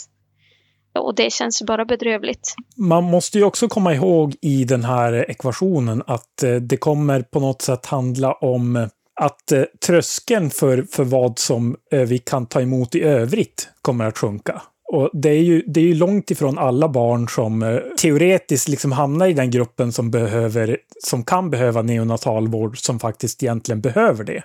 Och 0.99 1.15
det 1.15 1.33
känns 1.33 1.61
bara 1.61 1.85
bedrövligt. 1.85 2.55
Man 2.77 3.03
måste 3.03 3.37
ju 3.37 3.43
också 3.43 3.67
komma 3.67 3.93
ihåg 3.93 4.35
i 4.41 4.63
den 4.63 4.83
här 4.83 5.31
ekvationen 5.31 6.03
att 6.07 6.43
eh, 6.43 6.55
det 6.55 6.77
kommer 6.77 7.21
på 7.21 7.39
något 7.39 7.61
sätt 7.61 7.85
handla 7.85 8.33
om 8.33 8.75
eh, 8.75 8.87
att 9.15 9.53
tröskeln 9.85 10.49
för, 10.49 10.83
för 10.91 11.03
vad 11.03 11.39
som 11.39 11.75
vi 11.91 12.17
kan 12.17 12.45
ta 12.45 12.61
emot 12.61 12.95
i 12.95 13.01
övrigt 13.03 13.69
kommer 13.81 14.05
att 14.05 14.17
sjunka. 14.17 14.61
Och 14.93 15.09
det 15.13 15.29
är, 15.29 15.41
ju, 15.41 15.63
det 15.67 15.79
är 15.79 15.85
ju 15.85 15.93
långt 15.93 16.31
ifrån 16.31 16.57
alla 16.57 16.89
barn 16.89 17.29
som 17.29 17.63
eh, 17.63 17.77
teoretiskt 18.01 18.67
liksom 18.67 18.91
hamnar 18.91 19.27
i 19.27 19.33
den 19.33 19.51
gruppen 19.51 19.91
som, 19.91 20.11
behöver, 20.11 20.77
som 21.03 21.23
kan 21.23 21.49
behöva 21.49 21.81
neonatalvård 21.81 22.77
som 22.77 22.99
faktiskt 22.99 23.43
egentligen 23.43 23.81
behöver 23.81 24.23
det. 24.23 24.43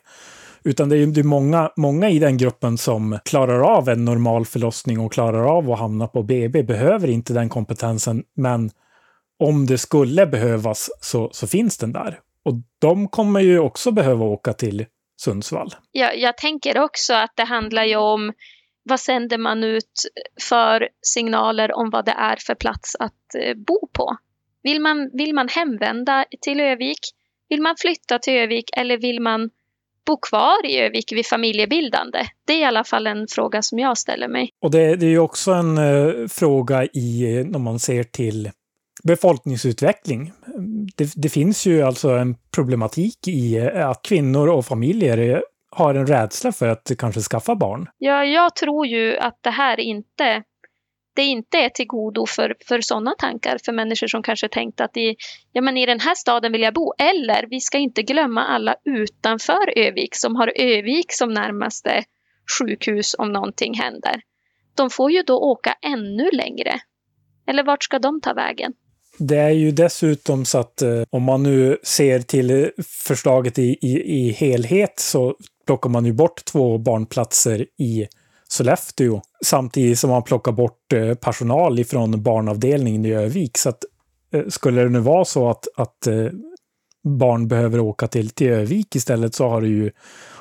Utan 0.63 0.89
det 0.89 0.97
är 0.97 1.07
ju 1.07 1.23
många, 1.23 1.71
många 1.77 2.11
i 2.11 2.19
den 2.19 2.37
gruppen 2.37 2.79
som 2.79 3.19
klarar 3.25 3.61
av 3.61 3.89
en 3.89 4.05
normal 4.05 4.47
förlossning 4.47 5.01
och 5.01 5.13
klarar 5.13 5.57
av 5.57 5.73
att 5.73 5.79
hamna 5.79 6.07
på 6.07 6.23
BB, 6.23 6.63
behöver 6.63 7.11
inte 7.11 7.33
den 7.33 7.49
kompetensen, 7.49 8.25
men 8.37 8.71
om 9.39 9.67
det 9.67 9.79
skulle 9.79 10.27
behövas 10.27 10.91
så, 11.01 11.31
så 11.33 11.47
finns 11.47 11.79
den 11.79 11.93
där. 11.93 12.19
Och 12.45 12.55
de 12.79 13.09
kommer 13.09 13.41
ju 13.41 13.59
också 13.59 13.91
behöva 13.91 14.25
åka 14.25 14.53
till 14.53 14.87
Sundsvall. 15.21 15.75
Ja, 15.93 16.13
jag 16.13 16.37
tänker 16.37 16.79
också 16.79 17.15
att 17.15 17.33
det 17.37 17.45
handlar 17.45 17.85
ju 17.85 17.97
om 17.97 18.33
vad 18.89 19.01
sänder 19.01 19.39
man 19.39 19.65
ut 19.65 19.93
för 20.49 20.89
signaler 21.03 21.77
om 21.77 21.91
vad 21.91 22.05
det 22.05 22.15
är 22.19 22.37
för 22.47 22.55
plats 22.55 22.97
att 22.99 23.35
eh, 23.35 23.55
bo 23.55 23.89
på? 23.93 24.17
Vill 24.63 24.81
man, 24.81 25.11
vill 25.13 25.35
man 25.35 25.49
hemvända 25.49 26.25
till 26.41 26.61
Övik? 26.61 26.99
Vill 27.49 27.63
man 27.63 27.75
flytta 27.79 28.19
till 28.19 28.33
Övik 28.33 28.71
eller 28.77 28.99
vill 28.99 29.21
man 29.21 29.51
bo 30.07 30.17
kvar 30.17 30.67
i 30.67 30.79
Övik 30.79 31.13
vid 31.13 31.27
familjebildande? 31.27 32.19
Det 32.47 32.53
är 32.53 32.59
i 32.59 32.65
alla 32.65 32.85
fall 32.85 33.07
en 33.07 33.27
fråga 33.31 33.63
som 33.63 33.79
jag 33.79 33.99
ställer 33.99 34.29
mig. 34.29 34.51
Och 34.61 34.71
det, 34.71 34.97
det 34.97 35.07
är 35.07 35.11
ju 35.11 35.19
också 35.19 35.53
en 35.53 35.79
uh, 35.79 36.29
fråga 36.29 36.85
i, 36.85 37.37
eh, 37.37 37.47
när 37.47 37.59
man 37.59 37.79
ser 37.79 38.03
till 38.03 38.51
befolkningsutveckling. 39.05 40.33
Det, 40.97 41.13
det, 41.17 41.29
finns 41.29 41.67
ju 41.67 41.83
alltså 41.83 42.11
en 42.11 42.37
problematik 42.55 43.29
i 43.29 43.61
att 43.61 44.03
kvinnor 44.03 44.49
och 44.49 44.67
familjer 44.67 45.43
har 45.79 45.95
en 45.95 46.07
rädsla 46.07 46.53
för 46.53 46.69
att 46.69 46.91
kanske 46.99 47.21
skaffa 47.21 47.55
barn. 47.55 47.87
Ja, 47.99 48.25
jag 48.25 48.57
tror 48.57 48.87
ju 48.87 49.17
att 49.17 49.39
det 49.43 49.51
här 49.51 49.81
inte 49.81 50.43
det 51.19 51.25
inte 51.25 51.59
är 51.59 51.69
till 51.69 51.87
godo 51.87 52.27
för, 52.27 52.55
för 52.69 52.81
sådana 52.81 53.15
tankar 53.19 53.59
för 53.65 53.73
människor 53.73 54.07
som 54.07 54.23
kanske 54.23 54.49
tänkt 54.49 54.81
att 54.81 54.97
i, 54.97 55.17
ja, 55.53 55.63
men 55.63 55.77
i 55.77 55.87
den 55.87 56.01
här 56.01 56.15
staden 56.15 56.53
vill 56.53 56.63
jag 56.63 56.75
bo. 56.75 56.93
Eller 56.99 57.47
vi 57.51 57.61
ska 57.61 57.79
inte 57.79 58.03
glömma 58.03 58.45
alla 58.45 58.75
utanför 58.85 59.79
Övik 59.79 60.15
som 60.15 60.37
har 60.37 60.53
Övik 60.57 61.13
som 61.13 61.35
närmaste 61.35 62.05
sjukhus 62.59 63.15
om 63.19 63.33
någonting 63.33 63.75
händer. 63.75 64.21
De 64.75 64.91
får 64.91 65.11
ju 65.11 65.23
då 65.23 65.39
åka 65.39 65.75
ännu 65.83 66.31
längre. 66.33 66.81
Eller 67.47 67.65
vart 67.65 67.85
ska 67.85 67.99
de 67.99 68.21
ta 68.21 68.35
vägen? 68.35 68.73
Det 69.19 69.37
är 69.37 69.51
ju 69.51 69.71
dessutom 69.71 70.45
så 70.45 70.59
att 70.59 70.83
eh, 70.83 71.03
om 71.11 71.23
man 71.23 71.43
nu 71.43 71.79
ser 71.83 72.19
till 72.19 72.71
förslaget 73.07 73.59
i, 73.59 73.79
i, 73.81 74.19
i 74.19 74.33
helhet 74.33 75.01
så 75.01 75.37
plockar 75.69 75.91
man 75.91 76.05
ju 76.05 76.13
bort 76.13 76.45
två 76.45 76.79
barnplatser 76.79 77.67
i 77.79 78.07
Sollefteå 78.49 79.23
samtidigt 79.45 79.99
som 79.99 80.11
man 80.11 80.23
plockar 80.23 80.53
bort 80.53 80.93
eh, 80.93 81.15
personal 81.15 81.79
ifrån 81.79 82.23
barnavdelningen 82.23 83.05
i 83.05 83.13
Övik. 83.13 83.59
Så 83.59 83.69
att 83.69 83.85
eh, 84.33 84.47
skulle 84.49 84.83
det 84.83 84.89
nu 84.89 84.99
vara 84.99 85.25
så 85.25 85.51
att, 85.51 85.69
att 85.77 86.07
eh, 86.07 86.27
barn 87.05 87.49
behöver 87.49 87.81
åka 87.81 88.07
till, 88.07 88.31
till 88.31 88.51
Övik 88.51 88.97
istället 88.97 89.35
så 89.35 89.49
har, 89.49 89.63
ju, 89.63 89.91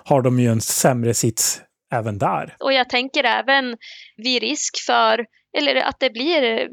har 0.04 0.22
de 0.22 0.40
ju 0.40 0.48
en 0.48 0.62
sämre 0.62 1.14
sits 1.14 1.62
även 1.92 2.18
där. 2.18 2.56
Och 2.60 2.74
jag 2.74 2.90
tänker 2.90 3.24
även 3.24 3.78
vid 4.18 4.42
risk 4.42 4.78
för, 4.86 5.26
eller 5.58 5.76
att 5.76 6.00
det 6.00 6.10
blir 6.10 6.70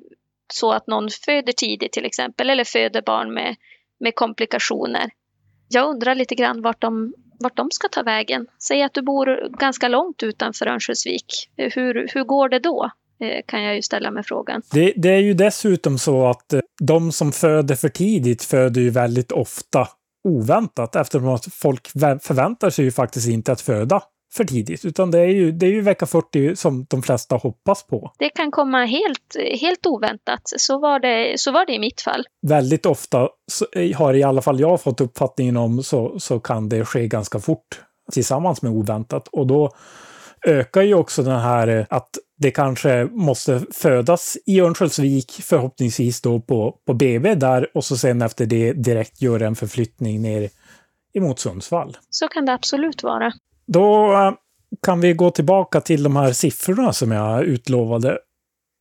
så 0.52 0.72
att 0.72 0.86
någon 0.86 1.08
föder 1.24 1.52
tidigt 1.52 1.92
till 1.92 2.04
exempel, 2.04 2.50
eller 2.50 2.64
föder 2.64 3.02
barn 3.02 3.34
med, 3.34 3.56
med 4.00 4.14
komplikationer. 4.14 5.10
Jag 5.68 5.90
undrar 5.90 6.14
lite 6.14 6.34
grann 6.34 6.62
vart 6.62 6.80
de 6.80 7.14
vart 7.38 7.56
de 7.56 7.70
ska 7.70 7.88
ta 7.88 8.02
vägen. 8.02 8.46
Säg 8.58 8.82
att 8.82 8.94
du 8.94 9.02
bor 9.02 9.48
ganska 9.58 9.88
långt 9.88 10.22
utanför 10.22 10.66
Örnsköldsvik. 10.66 11.50
Hur, 11.56 12.08
hur 12.14 12.24
går 12.24 12.48
det 12.48 12.58
då? 12.58 12.90
Eh, 13.20 13.42
kan 13.46 13.62
jag 13.62 13.76
ju 13.76 13.82
ställa 13.82 14.10
mig 14.10 14.22
frågan. 14.24 14.62
Det, 14.72 14.92
det, 14.96 15.08
är 15.08 15.18
ju 15.20 15.34
dessutom 15.34 15.98
så 15.98 16.26
att 16.26 16.52
eh, 16.52 16.60
de 16.80 17.12
som 17.12 17.32
föder 17.32 17.74
för 17.74 17.88
tidigt 17.88 18.42
föder 18.42 18.80
ju 18.80 18.90
väldigt 18.90 19.32
ofta 19.32 19.88
oväntat 20.28 20.96
eftersom 20.96 21.28
att 21.28 21.54
folk 21.54 21.88
förväntar 22.22 22.70
sig 22.70 22.84
ju 22.84 22.90
faktiskt 22.90 23.28
inte 23.28 23.52
att 23.52 23.60
föda 23.60 24.02
för 24.36 24.44
tidigt, 24.44 24.84
utan 24.84 25.10
det 25.10 25.18
är 25.18 25.26
ju, 25.26 25.52
det 25.52 25.66
är 25.66 25.70
ju 25.70 25.80
vecka 25.80 26.06
40 26.06 26.56
som 26.56 26.86
de 26.90 27.02
flesta 27.02 27.36
hoppas 27.36 27.86
på. 27.86 28.12
Det 28.18 28.28
kan 28.28 28.50
komma 28.50 28.84
helt, 28.84 29.36
helt 29.60 29.86
oväntat. 29.86 30.40
Så 30.44 30.78
var, 30.78 31.00
det, 31.00 31.40
så 31.40 31.52
var 31.52 31.66
det 31.66 31.72
i 31.72 31.78
mitt 31.78 32.00
fall. 32.00 32.24
Väldigt 32.46 32.86
ofta 32.86 33.28
har 33.96 34.14
i 34.14 34.22
alla 34.22 34.42
fall 34.42 34.60
jag 34.60 34.80
fått 34.80 35.00
uppfattningen 35.00 35.56
om 35.56 35.82
så, 35.82 36.18
så 36.18 36.40
kan 36.40 36.68
det 36.68 36.84
ske 36.84 37.08
ganska 37.08 37.38
fort 37.38 37.80
tillsammans 38.12 38.62
med 38.62 38.72
oväntat. 38.72 39.28
Och 39.28 39.46
då 39.46 39.70
ökar 40.46 40.82
ju 40.82 40.94
också 40.94 41.22
den 41.22 41.40
här 41.40 41.86
att 41.90 42.10
det 42.38 42.50
kanske 42.50 43.04
måste 43.04 43.62
födas 43.72 44.38
i 44.46 44.60
Örnsköldsvik, 44.60 45.32
förhoppningsvis 45.42 46.20
då 46.20 46.40
på, 46.40 46.78
på 46.86 46.94
BB 46.94 47.34
där 47.34 47.76
och 47.76 47.84
så 47.84 47.96
sen 47.96 48.22
efter 48.22 48.46
det 48.46 48.72
direkt 48.72 49.22
göra 49.22 49.46
en 49.46 49.56
förflyttning 49.56 50.22
ner 50.22 50.50
emot 51.14 51.38
Sundsvall. 51.38 51.96
Så 52.10 52.28
kan 52.28 52.46
det 52.46 52.52
absolut 52.52 53.02
vara. 53.02 53.32
Då 53.66 54.12
eh, 54.12 54.32
kan 54.82 55.00
vi 55.00 55.12
gå 55.12 55.30
tillbaka 55.30 55.80
till 55.80 56.02
de 56.02 56.16
här 56.16 56.32
siffrorna 56.32 56.92
som 56.92 57.12
jag 57.12 57.44
utlovade 57.44 58.18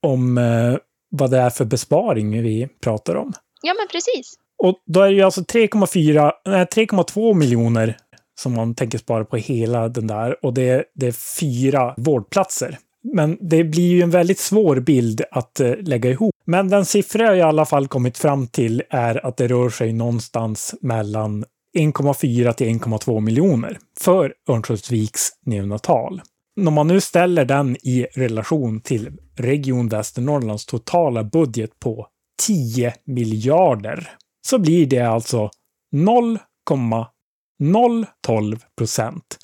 om 0.01 0.37
eh, 0.37 0.75
vad 1.09 1.31
det 1.31 1.37
är 1.37 1.49
för 1.49 1.65
besparing 1.65 2.43
vi 2.43 2.67
pratar 2.81 3.15
om. 3.15 3.33
Ja, 3.61 3.73
men 3.79 3.87
precis. 3.87 4.33
Och 4.57 4.77
då 4.85 5.01
är 5.01 5.09
det 5.09 5.15
ju 5.15 5.21
alltså 5.21 5.41
3,2 5.41 7.33
miljoner 7.33 7.97
som 8.39 8.53
man 8.53 8.75
tänker 8.75 8.97
spara 8.97 9.25
på 9.25 9.37
hela 9.37 9.89
den 9.89 10.07
där 10.07 10.45
och 10.45 10.53
det, 10.53 10.85
det 10.95 11.07
är 11.07 11.39
fyra 11.39 11.93
vårdplatser. 11.97 12.77
Men 13.13 13.37
det 13.41 13.63
blir 13.63 13.89
ju 13.89 14.01
en 14.01 14.09
väldigt 14.09 14.39
svår 14.39 14.79
bild 14.79 15.21
att 15.31 15.61
uh, 15.61 15.75
lägga 15.75 16.09
ihop. 16.09 16.35
Men 16.45 16.69
den 16.69 16.85
siffra 16.85 17.23
jag 17.23 17.37
i 17.37 17.41
alla 17.41 17.65
fall 17.65 17.87
kommit 17.87 18.17
fram 18.17 18.47
till 18.47 18.83
är 18.89 19.25
att 19.25 19.37
det 19.37 19.47
rör 19.47 19.69
sig 19.69 19.93
någonstans 19.93 20.75
mellan 20.81 21.45
1,4 21.77 22.53
till 22.53 22.68
1,2 22.68 23.20
miljoner 23.20 23.80
för 24.00 24.34
Örnsköldsviks 24.50 25.30
neonatal. 25.46 26.22
Om 26.68 26.74
man 26.74 26.88
nu 26.88 27.01
ställer 27.01 27.46
den 27.46 27.75
i 27.75 28.08
relation 28.15 28.82
till 28.82 29.12
Region 29.36 29.89
Västernorrlands 29.89 30.65
totala 30.65 31.24
budget 31.24 31.80
på 31.80 32.08
10 32.42 32.94
miljarder 33.06 34.12
så 34.48 34.60
blir 34.60 34.86
det 34.86 35.01
alltså 35.01 35.50
0,012 35.92 38.58
procent. 38.77 39.38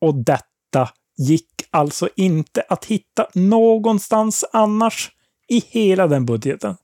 Och 0.00 0.14
detta 0.14 0.90
gick 1.18 1.50
alltså 1.70 2.08
inte 2.16 2.64
att 2.68 2.84
hitta 2.84 3.26
någonstans 3.34 4.44
annars 4.52 5.10
i 5.48 5.58
hela 5.58 6.06
den 6.06 6.26
budgeten. 6.26 6.76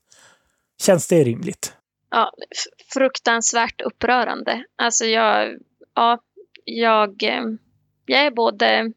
Känns 0.81 1.07
det 1.07 1.23
rimligt? 1.23 1.73
Ja, 2.11 2.31
fruktansvärt 2.93 3.81
upprörande. 3.81 4.63
Alltså 4.75 5.05
jag, 5.05 5.57
ja, 5.95 6.19
jag, 6.65 7.23
eh, 7.23 7.43
jag 8.05 8.25
är 8.25 8.31
både 8.31 8.93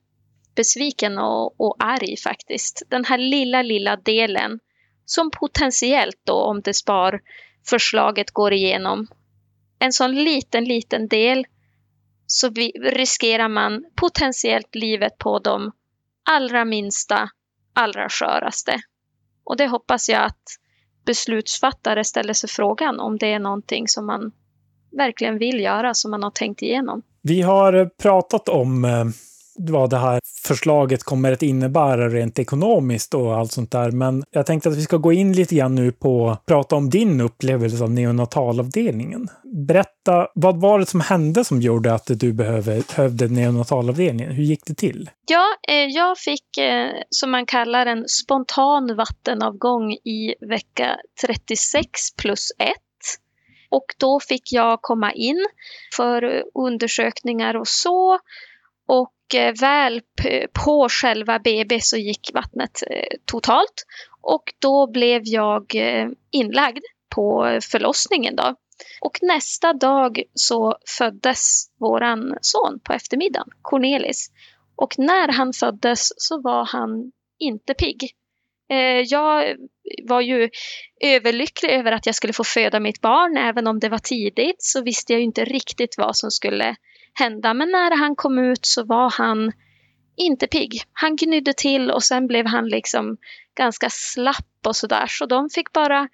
besviken 0.54 1.18
och, 1.18 1.60
och 1.60 1.76
arg 1.78 2.16
faktiskt. 2.16 2.82
Den 2.88 3.04
här 3.04 3.18
lilla, 3.18 3.62
lilla 3.62 3.96
delen 3.96 4.60
som 5.04 5.30
potentiellt 5.30 6.20
då, 6.24 6.34
om 6.34 6.60
det 6.60 6.74
spar 6.74 7.20
förslaget 7.68 8.30
går 8.30 8.52
igenom, 8.52 9.06
en 9.78 9.92
sån 9.92 10.14
liten, 10.14 10.64
liten 10.64 11.08
del 11.08 11.46
så 12.26 12.50
vi, 12.50 12.70
riskerar 12.70 13.48
man 13.48 13.84
potentiellt 13.96 14.74
livet 14.74 15.18
på 15.18 15.38
de 15.38 15.72
allra 16.24 16.64
minsta, 16.64 17.30
allra 17.72 18.08
sköraste. 18.08 18.80
Och 19.44 19.56
det 19.56 19.66
hoppas 19.66 20.08
jag 20.08 20.24
att 20.24 20.42
beslutsfattare 21.04 22.04
ställer 22.04 22.32
sig 22.32 22.50
frågan 22.50 23.00
om 23.00 23.18
det 23.18 23.32
är 23.32 23.38
någonting 23.38 23.88
som 23.88 24.06
man 24.06 24.32
verkligen 24.96 25.38
vill 25.38 25.60
göra, 25.60 25.94
som 25.94 26.10
man 26.10 26.22
har 26.22 26.30
tänkt 26.30 26.62
igenom. 26.62 27.02
Vi 27.22 27.42
har 27.42 27.72
eh, 27.72 27.86
pratat 28.02 28.48
om 28.48 28.84
eh, 28.84 29.04
vad 29.56 29.90
det 29.90 29.98
här 29.98 30.20
förslaget 30.46 31.02
kommer 31.02 31.32
att 31.32 31.42
innebära 31.42 32.08
rent 32.08 32.38
ekonomiskt 32.38 33.14
och 33.14 33.34
allt 33.36 33.52
sånt 33.52 33.70
där. 33.70 33.90
Men 33.90 34.24
jag 34.30 34.46
tänkte 34.46 34.68
att 34.68 34.76
vi 34.76 34.82
ska 34.82 34.96
gå 34.96 35.12
in 35.12 35.32
lite 35.32 35.54
grann 35.54 35.74
nu 35.74 35.92
på 35.92 36.30
att 36.30 36.46
prata 36.46 36.76
om 36.76 36.90
din 36.90 37.20
upplevelse 37.20 37.84
av 37.84 37.90
neonatalavdelningen. 37.90 39.28
Berätta, 39.66 40.28
vad 40.34 40.60
var 40.60 40.78
det 40.78 40.86
som 40.86 41.00
hände 41.00 41.44
som 41.44 41.60
gjorde 41.60 41.94
att 41.94 42.06
du 42.06 42.32
behövde 42.32 43.28
neonatalavdelningen? 43.28 44.32
Hur 44.32 44.44
gick 44.44 44.66
det 44.66 44.74
till? 44.74 45.10
Ja, 45.28 45.46
eh, 45.68 45.74
jag 45.74 46.18
fick, 46.18 46.58
eh, 46.58 46.90
som 47.10 47.30
man 47.30 47.46
kallar 47.46 47.86
en 47.86 48.08
spontan 48.08 48.96
vattenavgång 48.96 49.92
i 49.92 50.34
vecka 50.48 50.96
36 51.26 51.88
plus 52.16 52.52
1. 52.58 52.72
Och 53.70 53.86
då 53.98 54.20
fick 54.20 54.52
jag 54.52 54.82
komma 54.82 55.12
in 55.12 55.46
för 55.96 56.44
undersökningar 56.54 57.56
och 57.56 57.68
så. 57.68 58.18
Och 58.86 59.13
Eh, 59.34 59.54
väl 59.60 60.00
på 60.64 60.88
själva 60.88 61.38
BB 61.38 61.80
så 61.80 61.96
gick 61.96 62.30
vattnet 62.34 62.82
eh, 62.90 63.16
totalt. 63.24 63.86
Och 64.20 64.54
då 64.58 64.90
blev 64.92 65.22
jag 65.24 65.74
eh, 65.74 66.08
inlagd 66.30 66.84
på 67.14 67.58
förlossningen 67.62 68.36
då. 68.36 68.54
Och 69.00 69.18
nästa 69.22 69.72
dag 69.72 70.22
så 70.34 70.76
föddes 70.98 71.66
våran 71.80 72.38
son 72.40 72.80
på 72.84 72.92
eftermiddagen, 72.92 73.48
Cornelis. 73.62 74.30
Och 74.76 74.94
när 74.98 75.28
han 75.28 75.52
föddes 75.52 76.08
så 76.16 76.40
var 76.40 76.64
han 76.64 77.12
inte 77.38 77.74
pigg. 77.74 78.10
Jag 79.06 79.56
var 80.04 80.20
ju 80.20 80.50
överlycklig 81.00 81.70
över 81.70 81.92
att 81.92 82.06
jag 82.06 82.14
skulle 82.14 82.32
få 82.32 82.44
föda 82.44 82.80
mitt 82.80 83.00
barn. 83.00 83.36
Även 83.36 83.66
om 83.66 83.78
det 83.78 83.88
var 83.88 83.98
tidigt 83.98 84.62
så 84.62 84.82
visste 84.82 85.12
jag 85.12 85.22
inte 85.22 85.44
riktigt 85.44 85.94
vad 85.98 86.16
som 86.16 86.30
skulle 86.30 86.76
hända. 87.14 87.54
Men 87.54 87.70
när 87.70 87.96
han 87.96 88.16
kom 88.16 88.38
ut 88.38 88.66
så 88.66 88.84
var 88.84 89.10
han 89.10 89.52
inte 90.16 90.46
pigg. 90.46 90.82
Han 90.92 91.16
gnydde 91.16 91.52
till 91.52 91.90
och 91.90 92.02
sen 92.02 92.26
blev 92.26 92.46
han 92.46 92.68
liksom 92.68 93.16
ganska 93.56 93.90
slapp 93.90 94.66
och 94.66 94.76
sådär. 94.76 95.06
Så 95.08 95.26
de 95.26 95.50
fick 95.50 95.72
bara 95.72 96.08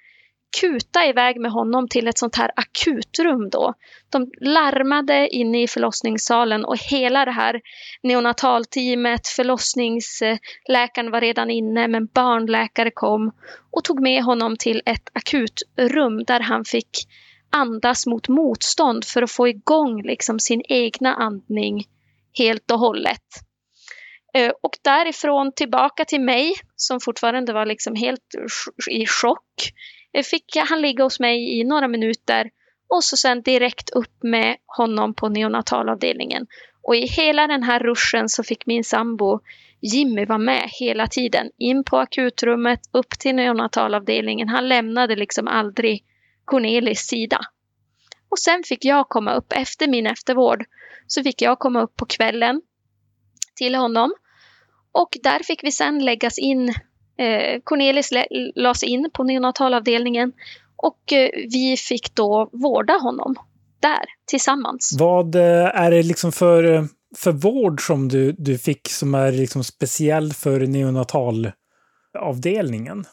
kuta 0.61 1.07
iväg 1.07 1.40
med 1.40 1.50
honom 1.50 1.88
till 1.88 2.09
ett 2.09 2.19
sånt 2.19 2.37
här 2.37 2.50
akutrum 2.57 3.50
då. 3.50 3.75
De 4.11 4.30
larmade 4.40 5.28
inne 5.28 5.62
i 5.62 5.69
förlossningssalen 5.69 6.64
och 6.64 6.76
hela 6.90 7.25
det 7.25 7.30
här 7.30 7.61
neonatalteamet, 8.02 9.28
förlossningsläkaren 9.28 11.11
var 11.11 11.21
redan 11.21 11.50
inne 11.50 11.88
men 11.88 12.07
barnläkare 12.07 12.90
kom 12.90 13.33
och 13.71 13.85
tog 13.85 14.02
med 14.02 14.23
honom 14.23 14.57
till 14.57 14.83
ett 14.87 15.11
akutrum 15.12 16.25
där 16.25 16.40
han 16.40 16.64
fick 16.64 17.07
andas 17.50 18.07
mot 18.07 18.28
motstånd 18.28 19.04
för 19.04 19.23
att 19.23 19.30
få 19.30 19.49
igång 19.49 20.02
liksom 20.02 20.38
sin 20.38 20.62
egna 20.69 21.14
andning 21.14 21.85
helt 22.38 22.71
och 22.71 22.78
hållet. 22.78 23.25
Eh, 24.35 24.52
och 24.62 24.76
därifrån 24.83 25.52
tillbaka 25.52 26.04
till 26.04 26.21
mig 26.21 26.54
som 26.76 27.00
fortfarande 27.00 27.52
var 27.52 27.66
liksom 27.66 27.95
helt 27.95 28.35
i 28.90 29.07
chock 29.07 29.73
eh, 30.12 30.23
fick 30.23 30.57
han 30.57 30.83
ligga 30.83 31.04
hos 31.04 31.21
mig 31.21 31.61
i 31.61 31.64
några 31.64 31.88
minuter 31.88 32.50
och 32.88 33.04
så 33.04 33.16
sen 33.16 33.42
direkt 33.42 33.90
upp 33.90 34.23
med 34.23 34.57
honom 34.66 35.14
på 35.14 35.28
neonatalavdelningen. 35.28 36.47
Och 36.83 36.97
i 36.97 37.07
hela 37.07 37.47
den 37.47 37.62
här 37.62 37.80
ruschen 37.80 38.28
så 38.28 38.42
fick 38.42 38.66
min 38.66 38.85
sambo 38.85 39.40
Jimmy 39.80 40.25
vara 40.25 40.38
med 40.38 40.71
hela 40.80 41.07
tiden. 41.07 41.50
In 41.59 41.85
på 41.85 41.99
akutrummet, 41.99 42.80
upp 42.92 43.11
till 43.19 43.35
neonatalavdelningen. 43.35 44.49
Han 44.49 44.69
lämnade 44.69 45.16
liksom 45.16 45.49
aldrig 45.49 46.04
Cornelis 46.50 47.00
sida. 47.00 47.40
Och 48.30 48.39
sen 48.39 48.63
fick 48.67 48.84
jag 48.84 49.08
komma 49.08 49.34
upp 49.34 49.52
efter 49.52 49.89
min 49.89 50.06
eftervård. 50.06 50.65
Så 51.06 51.23
fick 51.23 51.43
jag 51.43 51.58
komma 51.58 51.82
upp 51.82 51.97
på 51.97 52.06
kvällen 52.06 52.60
till 53.56 53.75
honom. 53.75 54.15
Och 54.93 55.17
där 55.23 55.43
fick 55.43 55.65
vi 55.65 55.73
sen 55.73 56.04
läggas 56.04 56.39
in, 56.39 56.69
eh, 57.19 57.60
Cornelis 57.65 58.10
lades 58.54 58.82
in 58.82 59.10
på 59.13 59.25
neonatalavdelningen 59.25 60.32
och 60.76 61.13
eh, 61.13 61.30
vi 61.34 61.76
fick 61.76 62.15
då 62.15 62.50
vårda 62.52 62.93
honom 62.93 63.34
där 63.80 64.04
tillsammans. 64.26 64.97
Vad 64.99 65.34
eh, 65.34 65.71
är 65.75 65.91
det 65.91 66.02
liksom 66.02 66.32
för, 66.32 66.75
eh, 66.75 66.84
för 67.17 67.32
vård 67.32 67.86
som 67.86 68.08
du, 68.08 68.32
du 68.32 68.58
fick 68.58 68.89
som 68.89 69.15
är 69.15 69.32
liksom 69.32 69.65
speciell 69.65 70.32
för 70.32 70.60
neonatalavdelningen? 70.60 73.04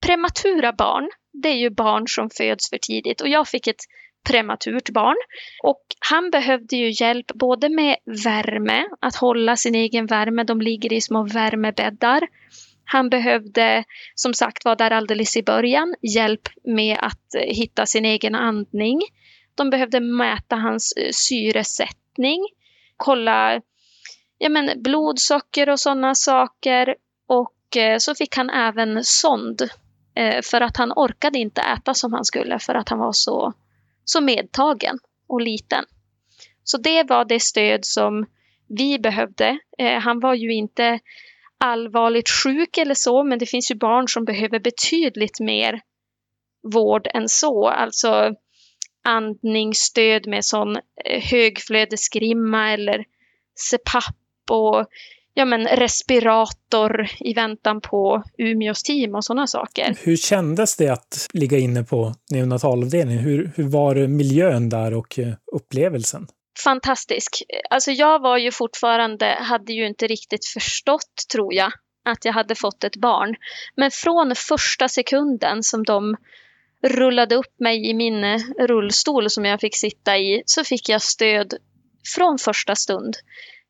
Prematura 0.00 0.72
barn 0.72 1.10
det 1.42 1.48
är 1.48 1.56
ju 1.56 1.70
barn 1.70 2.04
som 2.08 2.30
föds 2.30 2.70
för 2.70 2.78
tidigt 2.78 3.20
och 3.20 3.28
jag 3.28 3.48
fick 3.48 3.66
ett 3.66 3.84
prematurt 4.28 4.90
barn. 4.90 5.16
Och 5.62 5.82
han 6.10 6.30
behövde 6.30 6.76
ju 6.76 7.04
hjälp 7.04 7.26
både 7.26 7.68
med 7.68 7.96
värme, 8.24 8.84
att 9.00 9.16
hålla 9.16 9.56
sin 9.56 9.74
egen 9.74 10.06
värme. 10.06 10.44
De 10.44 10.60
ligger 10.60 10.92
i 10.92 11.00
små 11.00 11.22
värmebäddar. 11.24 12.28
Han 12.84 13.10
behövde 13.10 13.84
som 14.14 14.34
sagt 14.34 14.64
var 14.64 14.76
där 14.76 14.90
alldeles 14.90 15.36
i 15.36 15.42
början 15.42 15.94
hjälp 16.02 16.48
med 16.64 16.98
att 17.00 17.34
eh, 17.34 17.56
hitta 17.56 17.86
sin 17.86 18.04
egen 18.04 18.34
andning. 18.34 19.00
De 19.54 19.70
behövde 19.70 20.00
mäta 20.00 20.56
hans 20.56 20.92
eh, 20.92 21.10
syresättning, 21.12 22.46
kolla 22.96 23.60
ja, 24.38 24.48
men, 24.48 24.82
blodsocker 24.82 25.68
och 25.68 25.80
sådana 25.80 26.14
saker. 26.14 26.96
Och 27.26 27.76
eh, 27.76 27.98
så 27.98 28.14
fick 28.14 28.36
han 28.36 28.50
även 28.50 29.04
sond 29.04 29.62
Eh, 30.16 30.42
för 30.42 30.60
att 30.60 30.76
han 30.76 30.92
orkade 30.92 31.38
inte 31.38 31.60
äta 31.60 31.94
som 31.94 32.12
han 32.12 32.24
skulle 32.24 32.58
för 32.58 32.74
att 32.74 32.88
han 32.88 32.98
var 32.98 33.12
så, 33.12 33.52
så 34.04 34.20
medtagen 34.20 34.98
och 35.28 35.40
liten. 35.40 35.84
Så 36.64 36.78
det 36.78 37.02
var 37.02 37.24
det 37.24 37.40
stöd 37.40 37.84
som 37.84 38.26
vi 38.68 38.98
behövde. 38.98 39.58
Eh, 39.78 40.00
han 40.00 40.20
var 40.20 40.34
ju 40.34 40.54
inte 40.54 40.98
allvarligt 41.58 42.28
sjuk 42.28 42.78
eller 42.78 42.94
så, 42.94 43.24
men 43.24 43.38
det 43.38 43.46
finns 43.46 43.70
ju 43.70 43.74
barn 43.74 44.08
som 44.08 44.24
behöver 44.24 44.60
betydligt 44.60 45.40
mer 45.40 45.80
vård 46.72 47.08
än 47.14 47.28
så. 47.28 47.68
Alltså 47.68 48.34
andningsstöd 49.04 50.26
med 50.26 50.44
sån 50.44 50.76
eh, 50.76 51.22
högflödesgrimma 51.22 52.72
eller 52.72 53.04
CPAP 53.54 54.50
och 54.50 54.86
ja, 55.38 55.44
men 55.44 55.66
respirator 55.66 57.08
i 57.20 57.34
väntan 57.34 57.80
på 57.80 58.22
Umeås 58.38 58.82
team 58.82 59.14
och 59.14 59.24
sådana 59.24 59.46
saker. 59.46 59.96
Hur 59.98 60.16
kändes 60.16 60.76
det 60.76 60.88
att 60.88 61.28
ligga 61.32 61.58
inne 61.58 61.82
på 61.82 62.14
neonatalavdelningen? 62.30 63.22
Hur, 63.22 63.52
hur 63.56 63.68
var 63.68 63.94
miljön 63.94 64.68
där 64.68 64.94
och 64.94 65.18
eh, 65.18 65.32
upplevelsen? 65.52 66.26
Fantastisk. 66.64 67.42
Alltså 67.70 67.90
jag 67.90 68.22
var 68.22 68.38
ju 68.38 68.50
fortfarande, 68.50 69.26
hade 69.40 69.72
ju 69.72 69.86
inte 69.86 70.06
riktigt 70.06 70.46
förstått 70.46 71.26
tror 71.32 71.54
jag 71.54 71.72
att 72.04 72.24
jag 72.24 72.32
hade 72.32 72.54
fått 72.54 72.84
ett 72.84 72.96
barn. 72.96 73.34
Men 73.76 73.90
från 73.90 74.32
första 74.36 74.88
sekunden 74.88 75.62
som 75.62 75.82
de 75.84 76.16
rullade 76.82 77.34
upp 77.34 77.60
mig 77.60 77.90
i 77.90 77.94
min 77.94 78.38
rullstol 78.68 79.30
som 79.30 79.44
jag 79.44 79.60
fick 79.60 79.76
sitta 79.76 80.18
i 80.18 80.42
så 80.46 80.64
fick 80.64 80.88
jag 80.88 81.02
stöd 81.02 81.54
från 82.14 82.38
första 82.38 82.74
stund. 82.74 83.16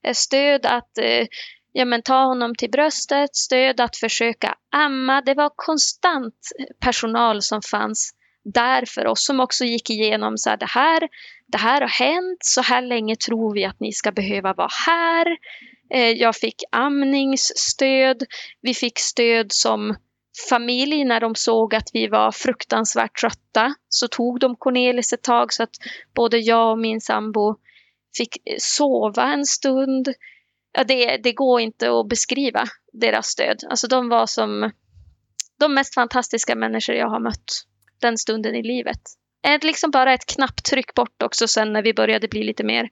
Eh, 0.06 0.14
stöd 0.14 0.66
att 0.66 0.98
eh, 0.98 1.26
ja, 1.72 1.84
men 1.84 2.02
ta 2.02 2.24
honom 2.24 2.54
till 2.54 2.70
bröstet, 2.70 3.36
stöd 3.36 3.80
att 3.80 3.96
försöka 3.96 4.54
amma. 4.72 5.22
Det 5.22 5.34
var 5.34 5.50
konstant 5.56 6.34
personal 6.80 7.42
som 7.42 7.62
fanns 7.62 8.10
där 8.54 8.84
för 8.86 9.06
oss 9.06 9.26
som 9.26 9.40
också 9.40 9.64
gick 9.64 9.90
igenom 9.90 10.38
så 10.38 10.50
här, 10.50 10.56
det 10.56 10.66
här, 10.66 11.08
det 11.46 11.58
här 11.58 11.80
har 11.80 11.88
hänt, 11.88 12.38
så 12.40 12.62
här 12.62 12.82
länge 12.82 13.16
tror 13.16 13.54
vi 13.54 13.64
att 13.64 13.80
ni 13.80 13.92
ska 13.92 14.12
behöva 14.12 14.52
vara 14.52 14.70
här. 14.86 15.26
Eh, 15.94 16.10
jag 16.10 16.36
fick 16.36 16.62
amningsstöd, 16.72 18.22
vi 18.60 18.74
fick 18.74 18.98
stöd 18.98 19.52
som 19.52 19.96
familj 20.48 21.04
när 21.04 21.20
de 21.20 21.34
såg 21.34 21.74
att 21.74 21.90
vi 21.92 22.08
var 22.08 22.32
fruktansvärt 22.32 23.20
trötta 23.20 23.74
så 23.88 24.08
tog 24.08 24.40
de 24.40 24.56
Cornelis 24.56 25.12
ett 25.12 25.22
tag 25.22 25.52
så 25.52 25.62
att 25.62 25.76
både 26.14 26.38
jag 26.38 26.70
och 26.70 26.78
min 26.78 27.00
sambo 27.00 27.56
fick 28.16 28.36
sova 28.58 29.32
en 29.32 29.46
stund 29.46 30.08
ja, 30.76 30.84
det, 30.84 31.16
det 31.16 31.32
går 31.32 31.60
inte 31.60 31.90
att 31.90 32.08
beskriva 32.08 32.64
deras 32.92 33.26
stöd. 33.26 33.64
Alltså 33.70 33.86
de 33.86 34.08
var 34.08 34.26
som 34.26 34.70
de 35.58 35.74
mest 35.74 35.94
fantastiska 35.94 36.54
människor 36.54 36.94
jag 36.94 37.08
har 37.08 37.20
mött 37.20 37.64
den 38.00 38.18
stunden 38.18 38.54
i 38.54 38.62
livet. 38.62 39.00
Ett, 39.46 39.64
liksom 39.64 39.90
bara 39.90 40.14
ett 40.14 40.26
knapptryck 40.26 40.94
bort 40.94 41.22
också 41.22 41.48
sen 41.48 41.72
när 41.72 41.82
vi 41.82 41.94
började 41.94 42.28
bli 42.28 42.44
lite 42.44 42.64
mer 42.64 42.88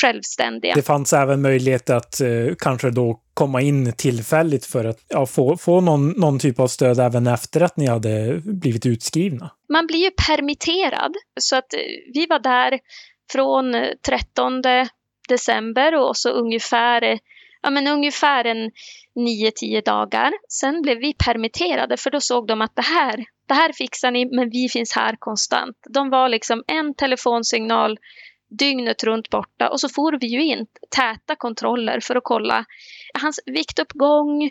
självständiga. 0.00 0.74
Det 0.74 0.82
fanns 0.82 1.12
även 1.12 1.42
möjlighet 1.42 1.90
att 1.90 2.20
eh, 2.20 2.28
kanske 2.58 2.90
då 2.90 3.20
komma 3.34 3.60
in 3.60 3.92
tillfälligt 3.92 4.66
för 4.66 4.84
att 4.84 5.04
ja, 5.08 5.26
få, 5.26 5.56
få 5.56 5.80
någon, 5.80 6.10
någon 6.10 6.38
typ 6.38 6.60
av 6.60 6.68
stöd 6.68 6.98
även 6.98 7.26
efter 7.26 7.60
att 7.60 7.76
ni 7.76 7.86
hade 7.86 8.40
blivit 8.44 8.86
utskrivna. 8.86 9.50
Man 9.72 9.86
blir 9.86 9.98
ju 9.98 10.10
permitterad 10.26 11.14
så 11.40 11.56
att 11.56 11.74
eh, 11.74 11.80
vi 12.14 12.26
var 12.26 12.38
där 12.38 12.78
från 13.32 13.74
eh, 13.74 13.88
13 14.06 14.62
december 15.28 15.94
och 15.94 16.16
så 16.16 16.30
ungefär 16.30 17.02
eh, 17.04 17.18
ja, 17.62 17.70
men 17.70 17.86
ungefär 17.86 18.44
en 18.44 18.70
9-10 19.14 19.84
dagar. 19.84 20.32
Sen 20.48 20.82
blev 20.82 20.98
vi 20.98 21.14
permitterade 21.14 21.96
för 21.96 22.10
då 22.10 22.20
såg 22.20 22.46
de 22.46 22.62
att 22.62 22.76
det 22.76 22.82
här, 22.82 23.24
det 23.46 23.54
här 23.54 23.72
fixar 23.72 24.10
ni 24.10 24.36
men 24.36 24.50
vi 24.50 24.68
finns 24.68 24.92
här 24.92 25.16
konstant. 25.18 25.76
De 25.90 26.10
var 26.10 26.28
liksom 26.28 26.64
en 26.66 26.94
telefonsignal 26.94 27.98
dygnet 28.58 29.04
runt 29.04 29.30
borta 29.30 29.68
och 29.68 29.80
så 29.80 29.88
får 29.88 30.18
vi 30.20 30.26
ju 30.26 30.42
in 30.42 30.66
täta 30.90 31.36
kontroller 31.36 32.00
för 32.00 32.16
att 32.16 32.24
kolla 32.24 32.64
hans 33.22 33.40
viktuppgång 33.46 34.50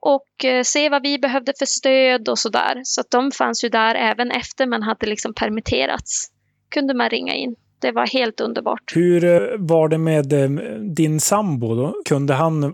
och 0.00 0.44
eh, 0.44 0.62
se 0.62 0.88
vad 0.88 1.02
vi 1.02 1.18
behövde 1.18 1.52
för 1.58 1.66
stöd 1.66 2.28
och 2.28 2.38
sådär. 2.38 2.80
Så 2.84 3.00
att 3.00 3.10
de 3.10 3.30
fanns 3.30 3.64
ju 3.64 3.68
där 3.68 3.94
även 3.94 4.30
efter 4.30 4.66
man 4.66 4.82
hade 4.82 5.06
liksom 5.06 5.34
permitterats. 5.34 6.32
Kunde 6.68 6.94
man 6.94 7.10
ringa 7.10 7.34
in. 7.34 7.56
Det 7.80 7.92
var 7.92 8.06
helt 8.06 8.40
underbart. 8.40 8.92
Hur 8.96 9.24
eh, 9.24 9.40
var 9.58 9.88
det 9.88 9.98
med 9.98 10.32
eh, 10.32 10.50
din 10.80 11.20
sambo 11.20 11.74
då? 11.74 11.94
Kunde 12.04 12.34
han 12.34 12.72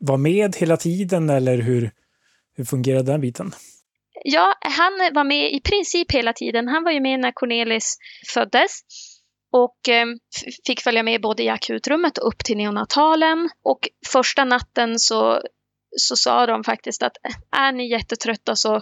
vara 0.00 0.16
med 0.16 0.56
hela 0.56 0.76
tiden 0.76 1.30
eller 1.30 1.58
hur, 1.58 1.90
hur 2.56 2.64
fungerade 2.64 3.12
den 3.12 3.20
biten? 3.20 3.52
Ja, 4.24 4.54
han 4.60 4.92
var 5.14 5.24
med 5.24 5.52
i 5.52 5.60
princip 5.60 6.12
hela 6.12 6.32
tiden. 6.32 6.68
Han 6.68 6.84
var 6.84 6.90
ju 6.90 7.00
med 7.00 7.20
när 7.20 7.32
Cornelis 7.32 7.96
föddes 8.34 8.80
och 9.52 9.88
eh, 9.88 10.06
fick 10.66 10.80
följa 10.80 11.02
med 11.02 11.20
både 11.20 11.42
i 11.42 11.48
akutrummet 11.48 12.18
och 12.18 12.28
upp 12.28 12.44
till 12.44 12.56
neonatalen. 12.56 13.50
Och 13.62 13.88
första 14.06 14.44
natten 14.44 14.98
så, 14.98 15.42
så 15.96 16.16
sa 16.16 16.46
de 16.46 16.64
faktiskt 16.64 17.02
att 17.02 17.16
är 17.50 17.72
ni 17.72 17.90
jättetrötta 17.90 18.56
så 18.56 18.80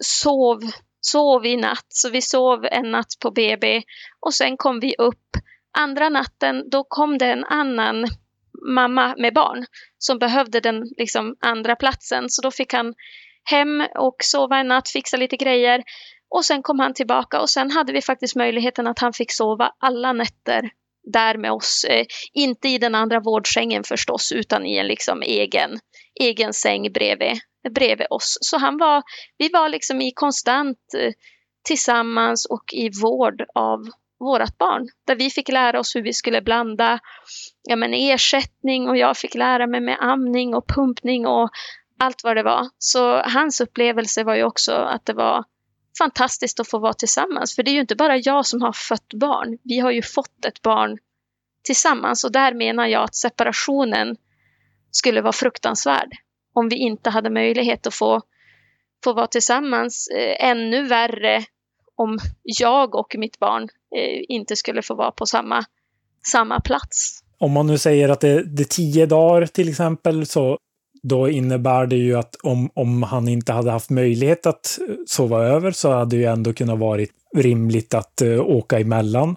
sov, 0.00 0.60
sov 1.10 1.46
i 1.46 1.56
natt. 1.56 1.86
Så 1.88 2.10
vi 2.10 2.22
sov 2.22 2.64
en 2.64 2.90
natt 2.90 3.12
på 3.22 3.30
BB 3.30 3.82
och 4.20 4.34
sen 4.34 4.56
kom 4.56 4.80
vi 4.80 4.94
upp. 4.98 5.26
Andra 5.78 6.08
natten 6.08 6.70
då 6.70 6.84
kom 6.84 7.18
det 7.18 7.26
en 7.26 7.44
annan 7.44 8.06
mamma 8.74 9.14
med 9.18 9.34
barn 9.34 9.66
som 9.98 10.18
behövde 10.18 10.60
den 10.60 10.82
liksom, 10.96 11.36
andra 11.40 11.76
platsen. 11.76 12.24
Så 12.28 12.42
då 12.42 12.50
fick 12.50 12.72
han 12.72 12.94
hem 13.50 13.86
och 13.98 14.16
sova 14.18 14.58
en 14.58 14.68
natt, 14.68 14.88
fixa 14.88 15.16
lite 15.16 15.36
grejer. 15.36 15.82
Och 16.30 16.44
sen 16.44 16.62
kom 16.62 16.78
han 16.78 16.94
tillbaka 16.94 17.40
och 17.40 17.50
sen 17.50 17.70
hade 17.70 17.92
vi 17.92 18.02
faktiskt 18.02 18.36
möjligheten 18.36 18.86
att 18.86 18.98
han 18.98 19.12
fick 19.12 19.32
sova 19.32 19.72
alla 19.78 20.12
nätter 20.12 20.70
där 21.12 21.38
med 21.38 21.52
oss. 21.52 21.84
Eh, 21.84 22.06
inte 22.32 22.68
i 22.68 22.78
den 22.78 22.94
andra 22.94 23.20
vårdsängen 23.20 23.84
förstås, 23.84 24.32
utan 24.32 24.66
i 24.66 24.76
en 24.76 24.86
liksom 24.86 25.22
egen, 25.22 25.70
egen 26.20 26.52
säng 26.52 26.92
bredvid, 26.92 27.38
bredvid 27.70 28.06
oss. 28.10 28.38
Så 28.40 28.58
han 28.58 28.78
var, 28.78 29.02
vi 29.38 29.48
var 29.48 29.68
liksom 29.68 30.00
i 30.00 30.12
konstant 30.12 30.78
eh, 30.96 31.12
tillsammans 31.62 32.46
och 32.46 32.64
i 32.72 32.90
vård 33.02 33.42
av 33.54 33.88
vårt 34.20 34.58
barn. 34.58 34.88
Där 35.06 35.16
vi 35.16 35.30
fick 35.30 35.48
lära 35.48 35.80
oss 35.80 35.96
hur 35.96 36.02
vi 36.02 36.12
skulle 36.12 36.42
blanda 36.42 37.00
ja, 37.62 37.76
men 37.76 37.94
ersättning 37.94 38.88
och 38.88 38.96
jag 38.96 39.16
fick 39.16 39.34
lära 39.34 39.66
mig 39.66 39.80
med 39.80 39.96
amning 40.00 40.54
och 40.54 40.68
pumpning 40.68 41.26
och 41.26 41.50
allt 41.98 42.24
vad 42.24 42.36
det 42.36 42.42
var. 42.42 42.68
Så 42.78 43.22
hans 43.22 43.60
upplevelse 43.60 44.24
var 44.24 44.34
ju 44.34 44.44
också 44.44 44.72
att 44.72 45.06
det 45.06 45.12
var 45.12 45.44
fantastiskt 45.98 46.60
att 46.60 46.68
få 46.68 46.78
vara 46.78 46.92
tillsammans. 46.92 47.54
För 47.54 47.62
det 47.62 47.70
är 47.70 47.72
ju 47.72 47.80
inte 47.80 47.96
bara 47.96 48.16
jag 48.16 48.46
som 48.46 48.62
har 48.62 48.72
fött 48.72 49.14
barn. 49.14 49.58
Vi 49.64 49.78
har 49.78 49.90
ju 49.90 50.02
fått 50.02 50.44
ett 50.44 50.62
barn 50.62 50.98
tillsammans 51.62 52.24
och 52.24 52.32
där 52.32 52.54
menar 52.54 52.86
jag 52.86 53.02
att 53.02 53.16
separationen 53.16 54.16
skulle 54.90 55.20
vara 55.20 55.32
fruktansvärd 55.32 56.08
om 56.58 56.68
vi 56.68 56.76
inte 56.76 57.10
hade 57.10 57.30
möjlighet 57.30 57.86
att 57.86 57.94
få, 57.94 58.20
få 59.04 59.12
vara 59.12 59.26
tillsammans. 59.26 60.08
Eh, 60.08 60.48
ännu 60.50 60.86
värre 60.86 61.44
om 61.96 62.18
jag 62.42 62.94
och 62.94 63.14
mitt 63.18 63.38
barn 63.38 63.62
eh, 63.96 64.22
inte 64.28 64.56
skulle 64.56 64.82
få 64.82 64.94
vara 64.94 65.10
på 65.10 65.26
samma, 65.26 65.64
samma 66.32 66.60
plats. 66.60 67.20
Om 67.38 67.52
man 67.52 67.66
nu 67.66 67.78
säger 67.78 68.08
att 68.08 68.20
det, 68.20 68.42
det 68.42 68.62
är 68.62 68.64
tio 68.64 69.06
dagar 69.06 69.46
till 69.46 69.68
exempel 69.68 70.26
så 70.26 70.58
då 71.02 71.28
innebär 71.28 71.86
det 71.86 71.96
ju 71.96 72.14
att 72.18 72.36
om, 72.42 72.70
om 72.74 73.02
han 73.02 73.28
inte 73.28 73.52
hade 73.52 73.70
haft 73.70 73.90
möjlighet 73.90 74.46
att 74.46 74.78
eh, 74.88 74.94
sova 75.06 75.44
över 75.44 75.70
så 75.70 75.90
hade 75.90 76.16
det 76.16 76.20
ju 76.20 76.24
ändå 76.24 76.52
kunnat 76.52 76.78
varit 76.78 77.10
rimligt 77.36 77.94
att 77.94 78.22
uh, 78.22 78.40
åka 78.40 78.78
emellan. 78.78 79.36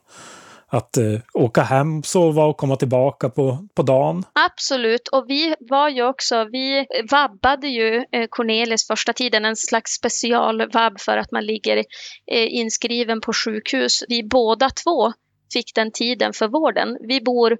Att 0.74 0.98
eh, 0.98 1.20
åka 1.34 1.62
hem, 1.62 2.04
sova 2.04 2.44
och 2.44 2.58
komma 2.58 2.76
tillbaka 2.76 3.30
på, 3.30 3.68
på 3.74 3.84
dagen. 3.84 4.24
Absolut, 4.34 5.08
och 5.08 5.26
vi 5.28 5.56
var 5.60 5.90
ju 5.90 6.04
också, 6.04 6.48
vi 6.52 6.86
vabbade 7.12 7.68
ju 7.68 8.06
eh, 8.12 8.28
Cornelis 8.30 8.88
första 8.88 9.14
tiden, 9.14 9.46
en 9.46 9.56
slags 9.56 9.92
specialvabb 9.92 11.00
för 11.00 11.18
att 11.18 11.32
man 11.32 11.46
ligger 11.46 11.78
eh, 11.78 12.54
inskriven 12.54 13.22
på 13.22 13.34
sjukhus. 13.34 14.04
Vi 14.08 14.24
båda 14.24 14.70
två 14.70 15.14
fick 15.54 15.76
den 15.76 15.92
tiden 15.92 16.34
för 16.34 16.48
vården. 16.48 16.98
Vi 17.08 17.22
bor 17.22 17.58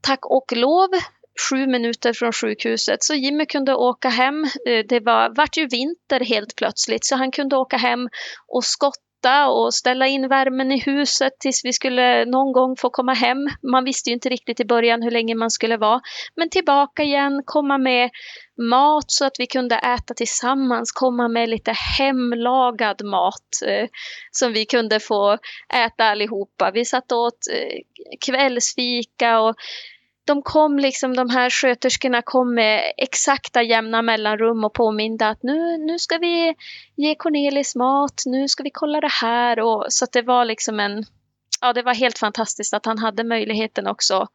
tack 0.00 0.26
och 0.26 0.52
lov 0.52 0.88
sju 1.50 1.66
minuter 1.66 2.12
från 2.12 2.32
sjukhuset. 2.32 3.02
Så 3.02 3.14
Jimmy 3.14 3.46
kunde 3.46 3.74
åka 3.74 4.08
hem. 4.08 4.44
Eh, 4.44 4.84
det 4.88 5.00
var, 5.00 5.36
vart 5.36 5.56
ju 5.56 5.66
vinter 5.66 6.20
helt 6.24 6.56
plötsligt 6.56 7.04
så 7.04 7.16
han 7.16 7.30
kunde 7.30 7.56
åka 7.56 7.76
hem 7.76 8.08
och 8.48 8.64
skotta 8.64 9.11
och 9.30 9.74
ställa 9.74 10.06
in 10.06 10.28
värmen 10.28 10.72
i 10.72 10.80
huset 10.80 11.32
tills 11.40 11.64
vi 11.64 11.72
skulle 11.72 12.24
någon 12.24 12.52
gång 12.52 12.76
få 12.76 12.90
komma 12.90 13.14
hem. 13.14 13.38
Man 13.72 13.84
visste 13.84 14.10
ju 14.10 14.14
inte 14.14 14.28
riktigt 14.28 14.60
i 14.60 14.64
början 14.64 15.02
hur 15.02 15.10
länge 15.10 15.34
man 15.34 15.50
skulle 15.50 15.76
vara. 15.76 16.00
Men 16.36 16.50
tillbaka 16.50 17.02
igen, 17.02 17.42
komma 17.44 17.78
med 17.78 18.10
mat 18.70 19.04
så 19.06 19.24
att 19.24 19.36
vi 19.38 19.46
kunde 19.46 19.76
äta 19.76 20.14
tillsammans, 20.14 20.92
komma 20.92 21.28
med 21.28 21.48
lite 21.48 21.74
hemlagad 21.98 23.04
mat 23.04 23.48
eh, 23.66 23.88
som 24.30 24.52
vi 24.52 24.64
kunde 24.64 25.00
få 25.00 25.38
äta 25.74 26.04
allihopa. 26.04 26.70
Vi 26.74 26.84
satt 26.84 27.12
åt 27.12 27.38
eh, 27.52 27.78
kvällsfika 28.26 29.40
och 29.40 29.54
de 30.24 30.42
kom 30.42 30.78
liksom, 30.78 31.16
de 31.16 31.30
här 31.30 31.50
sköterskorna 31.50 32.22
kom 32.22 32.54
med 32.54 32.92
exakta 32.96 33.62
jämna 33.62 34.02
mellanrum 34.02 34.64
och 34.64 34.74
påminde 34.74 35.28
att 35.28 35.42
nu, 35.42 35.78
nu 35.78 35.98
ska 35.98 36.18
vi 36.18 36.54
ge 36.96 37.14
Cornelis 37.14 37.74
mat, 37.74 38.22
nu 38.26 38.48
ska 38.48 38.62
vi 38.62 38.70
kolla 38.70 39.00
det 39.00 39.12
här. 39.22 39.60
Och, 39.60 39.86
så 39.88 40.04
att 40.04 40.12
det 40.12 40.22
var 40.22 40.44
liksom 40.44 40.80
en, 40.80 41.04
ja 41.60 41.72
det 41.72 41.82
var 41.82 41.94
helt 41.94 42.18
fantastiskt 42.18 42.74
att 42.74 42.86
han 42.86 42.98
hade 42.98 43.24
möjligheten 43.24 43.86
också 43.86 44.28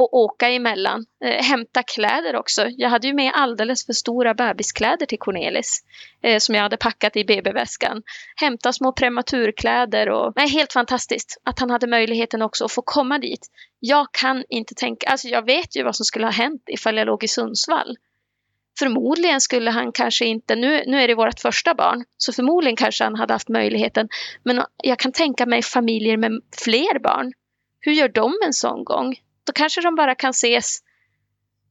och 0.00 0.14
åka 0.14 0.48
emellan. 0.48 1.06
Eh, 1.24 1.44
hämta 1.44 1.82
kläder 1.82 2.36
också. 2.36 2.66
Jag 2.68 2.88
hade 2.88 3.06
ju 3.06 3.14
med 3.14 3.32
alldeles 3.34 3.86
för 3.86 3.92
stora 3.92 4.34
bebiskläder 4.34 5.06
till 5.06 5.18
Cornelis 5.18 5.84
eh, 6.22 6.38
som 6.38 6.54
jag 6.54 6.62
hade 6.62 6.76
packat 6.76 7.16
i 7.16 7.24
BB-väskan. 7.24 8.02
Hämta 8.36 8.72
små 8.72 8.92
prematurkläder 8.92 10.08
och 10.08 10.32
nej, 10.36 10.48
helt 10.48 10.72
fantastiskt 10.72 11.40
att 11.44 11.58
han 11.58 11.70
hade 11.70 11.86
möjligheten 11.86 12.42
också 12.42 12.64
att 12.64 12.72
få 12.72 12.82
komma 12.82 13.18
dit. 13.18 13.46
Jag 13.80 14.06
kan 14.12 14.44
inte 14.48 14.74
tänka, 14.74 15.06
alltså 15.06 15.28
jag 15.28 15.46
vet 15.46 15.76
ju 15.76 15.82
vad 15.82 15.96
som 15.96 16.04
skulle 16.04 16.26
ha 16.26 16.32
hänt 16.32 16.62
ifall 16.66 16.96
jag 16.96 17.06
låg 17.06 17.24
i 17.24 17.28
Sundsvall. 17.28 17.96
Förmodligen 18.78 19.40
skulle 19.40 19.70
han 19.70 19.92
kanske 19.92 20.24
inte, 20.24 20.54
nu, 20.54 20.84
nu 20.86 21.00
är 21.00 21.08
det 21.08 21.14
vårt 21.14 21.40
första 21.40 21.74
barn, 21.74 22.04
så 22.16 22.32
förmodligen 22.32 22.76
kanske 22.76 23.04
han 23.04 23.14
hade 23.14 23.32
haft 23.32 23.48
möjligheten. 23.48 24.08
Men 24.42 24.62
jag 24.82 24.98
kan 24.98 25.12
tänka 25.12 25.46
mig 25.46 25.62
familjer 25.62 26.16
med 26.16 26.32
fler 26.64 26.98
barn. 26.98 27.32
Hur 27.80 27.92
gör 27.92 28.08
de 28.08 28.34
en 28.46 28.52
sån 28.52 28.84
gång? 28.84 29.16
Då 29.50 29.54
kanske 29.54 29.80
de 29.80 29.94
bara 29.94 30.14
kan 30.14 30.30
ses 30.30 30.78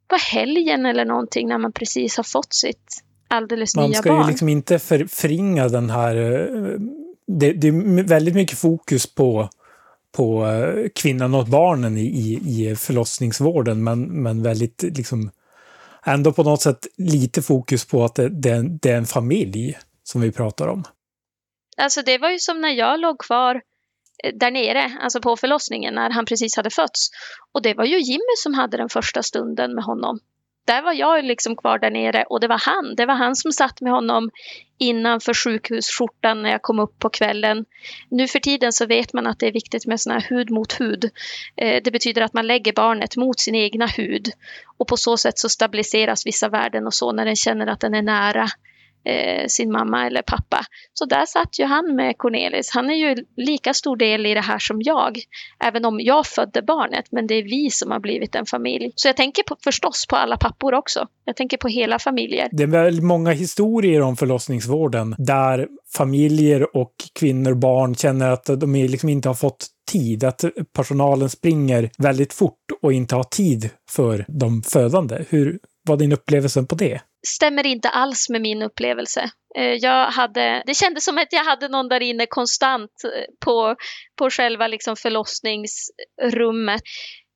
på 0.08 0.16
helgen 0.16 0.86
eller 0.86 1.06
någonting 1.06 1.48
när 1.48 1.58
man 1.58 1.72
precis 1.72 2.18
har 2.18 2.24
fått 2.24 2.54
sitt 2.54 3.04
alldeles 3.28 3.76
man 3.76 3.90
nya 3.90 4.02
barn. 4.02 4.14
Man 4.14 4.24
ska 4.24 4.28
ju 4.28 4.32
liksom 4.32 4.50
inte 4.50 4.80
för, 4.80 5.06
förringa 5.06 5.68
den 5.68 5.90
här... 5.90 6.16
Eh, 6.16 6.80
det, 7.28 7.54
det, 7.54 7.68
är 7.68 8.04
väldigt 8.04 8.36
mycket 8.36 8.58
fokus 8.58 9.16
på, 9.16 9.50
på 10.12 10.48
eh, 10.48 10.90
kvinnan 10.96 11.34
och 11.34 11.46
barnen 11.46 11.98
i, 11.98 12.06
i, 12.06 12.70
i 12.72 12.76
förlossningsvården, 12.76 13.84
men, 13.84 14.24
men 14.24 14.44
väldigt 14.44 14.84
liksom 14.84 15.32
ändå 16.06 16.32
på 16.32 16.44
något 16.44 16.62
sätt 16.62 16.88
lite 16.98 17.42
fokus 17.42 17.86
på 17.86 18.04
att 18.04 18.16
det, 18.16 18.30
det, 18.30 18.80
det 18.82 18.92
är 18.92 18.98
en 18.98 19.06
familj 19.06 19.78
som 20.04 20.22
vi 20.22 20.32
pratar 20.32 20.68
om. 20.68 20.84
Alltså 21.78 22.02
det 22.02 22.18
var 22.18 22.30
ju 22.30 22.40
som 22.40 22.62
när 22.62 22.72
jag 22.72 23.00
låg 23.00 23.20
kvar 23.20 23.62
Eh, 24.24 24.34
där 24.36 24.52
nere, 24.52 24.92
alltså 25.02 25.22
på 25.22 25.38
förlossningen 25.38 25.94
när 25.96 26.10
han 26.10 26.26
precis 26.26 26.56
hade 26.56 26.70
fötts. 26.70 27.10
Och 27.52 27.62
det 27.62 27.74
var 27.74 27.86
ju 27.86 28.00
Jimmy 28.00 28.36
som 28.38 28.54
hade 28.54 28.78
den 28.78 28.90
första 28.90 29.24
stunden 29.24 29.76
med 29.76 29.84
honom. 29.84 30.20
Där 30.70 30.82
var 30.82 30.94
jag 30.94 31.26
liksom 31.26 31.56
kvar 31.56 31.80
där 31.80 31.92
nere 31.92 32.24
och 32.24 32.40
det 32.40 32.48
var 32.48 32.62
han. 32.66 32.96
Det 32.96 33.06
var 33.06 33.14
han 33.14 33.36
som 33.36 33.52
satt 33.52 33.82
med 33.82 33.92
honom 33.94 34.30
innanför 34.78 35.34
sjukhusskjortan 35.34 36.44
när 36.44 36.50
jag 36.50 36.62
kom 36.62 36.80
upp 36.80 37.00
på 37.00 37.10
kvällen. 37.10 37.66
Nu 38.10 38.28
för 38.28 38.40
tiden 38.40 38.74
så 38.74 38.86
vet 38.86 39.14
man 39.14 39.28
att 39.28 39.40
det 39.40 39.48
är 39.48 39.52
viktigt 39.52 39.86
med 39.86 40.02
sån 40.02 40.14
här 40.14 40.26
hud 40.30 40.52
mot 40.52 40.82
hud. 40.82 41.10
Eh, 41.56 41.82
det 41.84 41.92
betyder 41.92 42.22
att 42.22 42.34
man 42.34 42.48
lägger 42.48 42.74
barnet 42.74 43.18
mot 43.18 43.40
sin 43.40 43.56
egna 43.56 43.88
hud 43.88 44.32
och 44.78 44.88
på 44.88 44.98
så 44.98 45.18
sätt 45.18 45.40
så 45.40 45.50
stabiliseras 45.50 46.26
vissa 46.26 46.50
värden 46.50 46.88
och 46.88 46.94
så 46.94 47.12
när 47.12 47.26
den 47.26 47.36
känner 47.36 47.68
att 47.68 47.80
den 47.80 47.94
är 47.94 48.02
nära 48.02 48.48
eh, 49.10 49.48
sin 49.48 49.72
mamma 49.72 50.08
eller 50.08 50.22
pappa. 50.22 50.66
Så 50.94 51.06
där 51.06 51.26
satt 51.26 51.60
ju 51.60 51.66
han 51.66 51.96
med 51.96 52.18
Cornelis. 52.18 52.72
Han 52.72 52.90
är 52.90 52.94
ju 52.94 53.16
lika 53.38 53.74
stor 53.74 53.98
del 53.98 54.26
i 54.26 54.34
det 54.34 54.42
här 54.42 54.60
som 54.60 54.82
jag. 54.82 55.20
Även 55.64 55.86
om 55.86 56.00
jag 56.00 56.28
födde 56.28 56.62
barnet, 56.62 57.06
men 57.12 57.28
det 57.28 57.36
är 57.36 57.44
vi 57.44 57.70
som 57.72 57.92
har 57.92 58.00
blivit 58.00 58.36
en 58.36 58.46
familj. 58.46 58.92
Så 58.96 59.08
jag 59.08 59.18
tänker 59.18 59.44
på, 59.44 59.56
förstås 59.64 60.06
på 60.10 60.16
alla 60.16 60.38
pappor 60.38 60.74
också. 60.74 61.08
Jag 61.26 61.36
tänker 61.36 61.58
på 61.58 61.68
hela 61.68 62.00
familjer. 62.00 62.50
Det 62.52 62.64
är 62.64 62.68
väldigt 62.68 63.04
många 63.04 63.32
historier 63.32 64.02
om 64.02 64.18
förlossningsvården 64.18 65.16
där 65.18 65.68
familjer 65.96 66.78
och 66.78 66.94
kvinnor 67.20 67.52
och 67.52 67.58
barn 67.58 67.96
känner 67.96 68.32
att 68.32 68.46
de 68.46 68.74
liksom 68.74 69.10
inte 69.10 69.30
har 69.30 69.36
fått 69.36 69.68
tid, 69.92 70.24
att 70.24 70.46
personalen 70.76 71.30
springer 71.30 71.90
väldigt 71.98 72.34
fort 72.34 72.58
och 72.82 72.94
inte 72.94 73.16
har 73.16 73.24
tid 73.24 73.70
för 73.90 74.26
de 74.28 74.64
födande. 74.64 75.26
Hur 75.30 75.60
var 75.88 75.98
din 75.98 76.12
upplevelse 76.12 76.64
på 76.64 76.76
det? 76.76 77.02
Stämmer 77.28 77.66
inte 77.66 77.90
alls 77.90 78.30
med 78.30 78.42
min 78.42 78.62
upplevelse. 78.62 79.30
Eh, 79.58 79.74
jag 79.74 80.12
hade, 80.12 80.64
det 80.66 80.74
kändes 80.74 81.06
som 81.06 81.18
att 81.18 81.34
jag 81.34 81.44
hade 81.44 81.68
någon 81.68 81.90
där 81.90 82.02
inne 82.02 82.26
konstant 82.26 82.92
eh, 83.04 83.24
på, 83.46 83.76
på 84.16 84.30
själva 84.30 84.68
liksom 84.68 84.96
förlossningsrummet. 84.96 86.82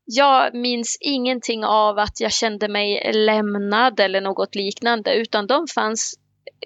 Jag 0.05 0.55
minns 0.55 0.97
ingenting 1.01 1.65
av 1.65 1.99
att 1.99 2.19
jag 2.19 2.31
kände 2.31 2.67
mig 2.67 3.11
lämnad 3.13 3.99
eller 3.99 4.21
något 4.21 4.55
liknande, 4.55 5.15
utan 5.15 5.47
de 5.47 5.67
fanns 5.75 6.13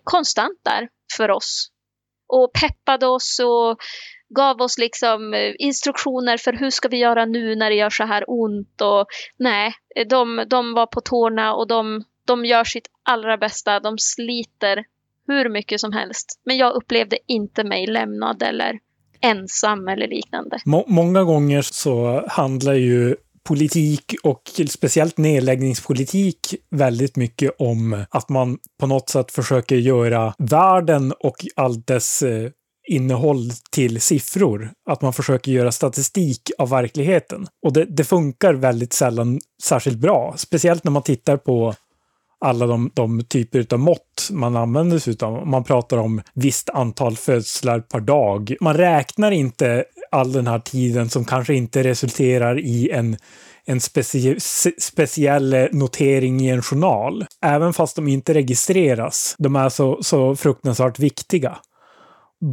konstant 0.03 0.59
där 0.63 0.89
för 1.17 1.31
oss 1.31 1.71
och 2.27 2.51
peppade 2.53 3.07
oss 3.07 3.39
och 3.39 3.77
gav 4.35 4.61
oss 4.61 4.77
liksom 4.77 5.33
eh, 5.33 5.53
instruktioner 5.57 6.37
för 6.37 6.53
hur 6.53 6.69
ska 6.69 6.87
vi 6.87 6.97
göra 6.97 7.25
nu 7.25 7.55
när 7.55 7.69
det 7.69 7.75
gör 7.75 7.89
så 7.89 8.03
här 8.03 8.23
ont 8.27 8.81
och 8.81 9.07
nej, 9.37 9.73
de, 10.09 10.45
de 10.49 10.73
var 10.73 10.85
på 10.85 11.01
tårna 11.01 11.55
och 11.55 11.67
de, 11.67 12.03
de 12.27 12.45
gör 12.45 12.63
sitt 12.63 12.87
allra 13.03 13.37
bästa. 13.37 13.79
De 13.79 13.97
sliter 13.97 14.85
hur 15.27 15.49
mycket 15.49 15.79
som 15.79 15.93
helst. 15.93 16.39
Men 16.45 16.57
jag 16.57 16.73
upplevde 16.73 17.17
inte 17.27 17.63
mig 17.63 17.87
lämnad 17.87 18.43
eller 18.43 18.79
ensam 19.21 19.87
eller 19.87 20.07
liknande. 20.07 20.57
Må 20.65 20.85
många 20.87 21.23
gånger 21.23 21.61
så 21.61 22.25
handlar 22.27 22.73
ju 22.73 23.15
politik 23.43 24.15
och 24.23 24.41
speciellt 24.69 25.17
nedläggningspolitik 25.17 26.55
väldigt 26.69 27.15
mycket 27.15 27.51
om 27.59 28.05
att 28.09 28.29
man 28.29 28.57
på 28.79 28.87
något 28.87 29.09
sätt 29.09 29.31
försöker 29.31 29.75
göra 29.75 30.33
världen 30.37 31.13
och 31.19 31.35
allt 31.55 31.87
dess 31.87 32.21
eh, 32.21 32.49
innehåll 32.87 33.51
till 33.71 34.01
siffror. 34.01 34.71
Att 34.89 35.01
man 35.01 35.13
försöker 35.13 35.51
göra 35.51 35.71
statistik 35.71 36.51
av 36.57 36.69
verkligheten. 36.69 37.47
Och 37.65 37.73
det, 37.73 37.85
det 37.85 38.03
funkar 38.03 38.53
väldigt 38.53 38.93
sällan 38.93 39.39
särskilt 39.63 39.97
bra. 39.97 40.33
Speciellt 40.37 40.83
när 40.83 40.91
man 40.91 41.03
tittar 41.03 41.37
på 41.37 41.73
alla 42.45 42.67
de, 42.67 42.91
de 42.93 43.23
typer 43.23 43.65
av 43.73 43.79
mått 43.79 44.29
man 44.31 44.55
använder 44.55 44.99
sig 44.99 45.15
av. 45.21 45.47
Man 45.47 45.63
pratar 45.63 45.97
om 45.97 46.21
visst 46.33 46.69
antal 46.69 47.15
födslar 47.15 47.79
per 47.79 47.99
dag. 47.99 48.55
Man 48.61 48.77
räknar 48.77 49.31
inte 49.31 49.85
all 50.11 50.31
den 50.31 50.47
här 50.47 50.59
tiden 50.59 51.09
som 51.09 51.25
kanske 51.25 51.53
inte 51.53 51.83
resulterar 51.83 52.59
i 52.59 52.91
en 52.91 53.17
en 53.69 53.79
specie 53.79 54.39
speciell 54.79 55.67
notering 55.71 56.41
i 56.41 56.49
en 56.49 56.61
journal. 56.61 57.25
Även 57.41 57.73
fast 57.73 57.95
de 57.95 58.07
inte 58.07 58.33
registreras. 58.33 59.35
De 59.37 59.55
är 59.55 59.69
så, 59.69 60.03
så 60.03 60.35
fruktansvärt 60.35 60.99
viktiga. 60.99 61.57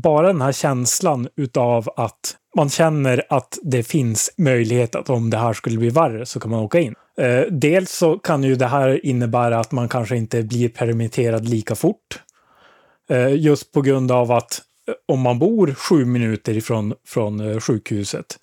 Bara 0.02 0.26
den 0.26 0.42
här 0.42 0.52
känslan 0.52 1.28
utav 1.36 1.88
att 1.96 2.36
man 2.54 2.70
känner 2.70 3.22
att 3.28 3.58
det 3.62 3.82
finns 3.82 4.30
möjlighet 4.36 4.94
att 4.94 5.10
om 5.10 5.30
det 5.30 5.38
här 5.38 5.52
skulle 5.52 5.78
bli 5.78 5.88
värre 5.88 6.26
så 6.26 6.40
kan 6.40 6.50
man 6.50 6.60
åka 6.60 6.80
in. 6.80 6.94
Eh, 7.18 7.40
dels 7.50 7.90
så 7.90 8.18
kan 8.18 8.44
ju 8.44 8.54
det 8.54 8.66
här 8.66 9.06
innebära 9.06 9.60
att 9.60 9.72
man 9.72 9.88
kanske 9.88 10.16
inte 10.16 10.42
blir 10.42 10.68
permitterad 10.68 11.48
lika 11.48 11.74
fort. 11.74 12.20
Eh, 13.10 13.34
just 13.34 13.72
på 13.72 13.80
grund 13.80 14.12
av 14.12 14.32
att 14.32 14.62
eh, 14.88 14.94
om 15.08 15.20
man 15.20 15.38
bor 15.38 15.74
sju 15.74 16.04
minuter 16.04 16.56
ifrån 16.56 16.94
från 17.06 17.40
eh, 17.40 17.60
sjukhuset, 17.60 18.38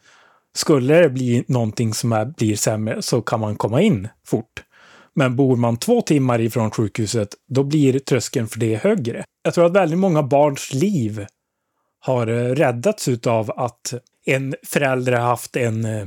skulle 0.55 1.01
det 1.01 1.09
bli 1.09 1.43
någonting 1.47 1.93
som 1.93 2.11
är, 2.11 2.25
blir 2.25 2.55
sämre 2.55 3.01
så 3.01 3.21
kan 3.21 3.39
man 3.39 3.55
komma 3.55 3.81
in 3.81 4.07
fort. 4.27 4.63
Men 5.13 5.35
bor 5.35 5.55
man 5.55 5.77
två 5.77 6.01
timmar 6.01 6.41
ifrån 6.41 6.71
sjukhuset, 6.71 7.29
då 7.47 7.63
blir 7.63 7.99
tröskeln 7.99 8.47
för 8.47 8.59
det 8.59 8.75
högre. 8.75 9.23
Jag 9.43 9.53
tror 9.53 9.65
att 9.65 9.71
väldigt 9.71 9.99
många 9.99 10.23
barns 10.23 10.73
liv 10.73 11.25
har 12.01 12.27
eh, 12.27 12.55
räddats 12.55 13.09
av 13.27 13.51
att 13.51 13.93
en 14.25 14.55
förälder 14.63 15.11
har 15.11 15.27
haft 15.27 15.55
en 15.55 15.85
eh, 15.85 16.05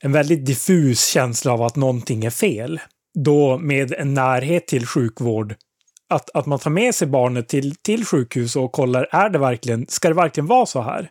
en 0.00 0.12
väldigt 0.12 0.46
diffus 0.46 1.06
känsla 1.06 1.52
av 1.52 1.62
att 1.62 1.76
någonting 1.76 2.24
är 2.24 2.30
fel. 2.30 2.80
Då 3.14 3.58
med 3.58 3.92
en 3.92 4.14
närhet 4.14 4.66
till 4.66 4.86
sjukvård, 4.86 5.54
att, 6.08 6.30
att 6.30 6.46
man 6.46 6.58
tar 6.58 6.70
med 6.70 6.94
sig 6.94 7.08
barnet 7.08 7.48
till, 7.48 7.76
till 7.76 8.04
sjukhus 8.04 8.56
och 8.56 8.72
kollar, 8.72 9.08
är 9.10 9.30
det 9.30 9.38
verkligen, 9.38 9.86
ska 9.88 10.08
det 10.08 10.14
verkligen 10.14 10.46
vara 10.46 10.66
så 10.66 10.80
här? 10.80 11.10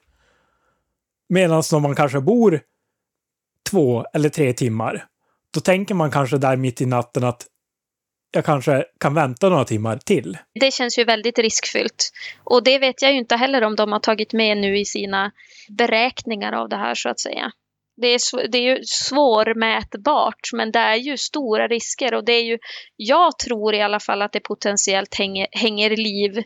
Medan 1.30 1.64
om 1.74 1.82
man 1.82 1.96
kanske 1.96 2.22
bor 2.22 2.62
två 3.70 4.06
eller 4.14 4.30
tre 4.30 4.54
timmar, 4.54 5.06
då 5.54 5.60
tänker 5.60 5.96
man 5.96 6.12
kanske 6.12 6.38
där 6.38 6.56
mitt 6.56 6.82
i 6.82 6.86
natten 6.86 7.24
att 7.24 7.46
jag 8.32 8.46
kanske 8.46 8.86
kan 9.00 9.14
vänta 9.14 9.50
några 9.50 9.66
timmar 9.66 9.98
till. 9.98 10.38
Det 10.60 10.74
känns 10.74 11.00
ju 11.00 11.04
väldigt 11.04 11.40
riskfyllt. 11.40 12.12
Och 12.44 12.64
det 12.64 12.80
vet 12.80 13.02
jag 13.02 13.12
ju 13.12 13.18
inte 13.18 13.36
heller 13.36 13.64
om 13.64 13.76
de 13.76 13.92
har 13.92 14.00
tagit 14.00 14.34
med 14.34 14.58
nu 14.58 14.80
i 14.80 14.86
sina 14.86 15.32
beräkningar 15.70 16.54
av 16.54 16.70
det 16.70 16.78
här 16.78 16.96
så 16.96 17.10
att 17.10 17.20
säga 17.20 17.52
det 18.02 18.08
är, 18.08 18.48
det 18.48 18.58
är 18.58 18.62
ju 18.62 18.84
svårmätbart 18.84 20.54
men 20.54 20.72
det 20.72 20.80
är 20.80 20.96
ju 20.96 21.18
stora 21.18 21.68
risker 21.68 22.14
och 22.14 22.26
det 22.26 22.34
är 22.34 22.44
ju, 22.44 22.58
jag 22.96 23.40
tror 23.40 23.76
i 23.76 23.82
alla 23.82 24.00
fall 24.00 24.22
att 24.22 24.32
det 24.32 24.40
potentiellt 24.40 25.16
hänger, 25.16 25.48
hänger 25.52 25.98
liv 25.98 26.44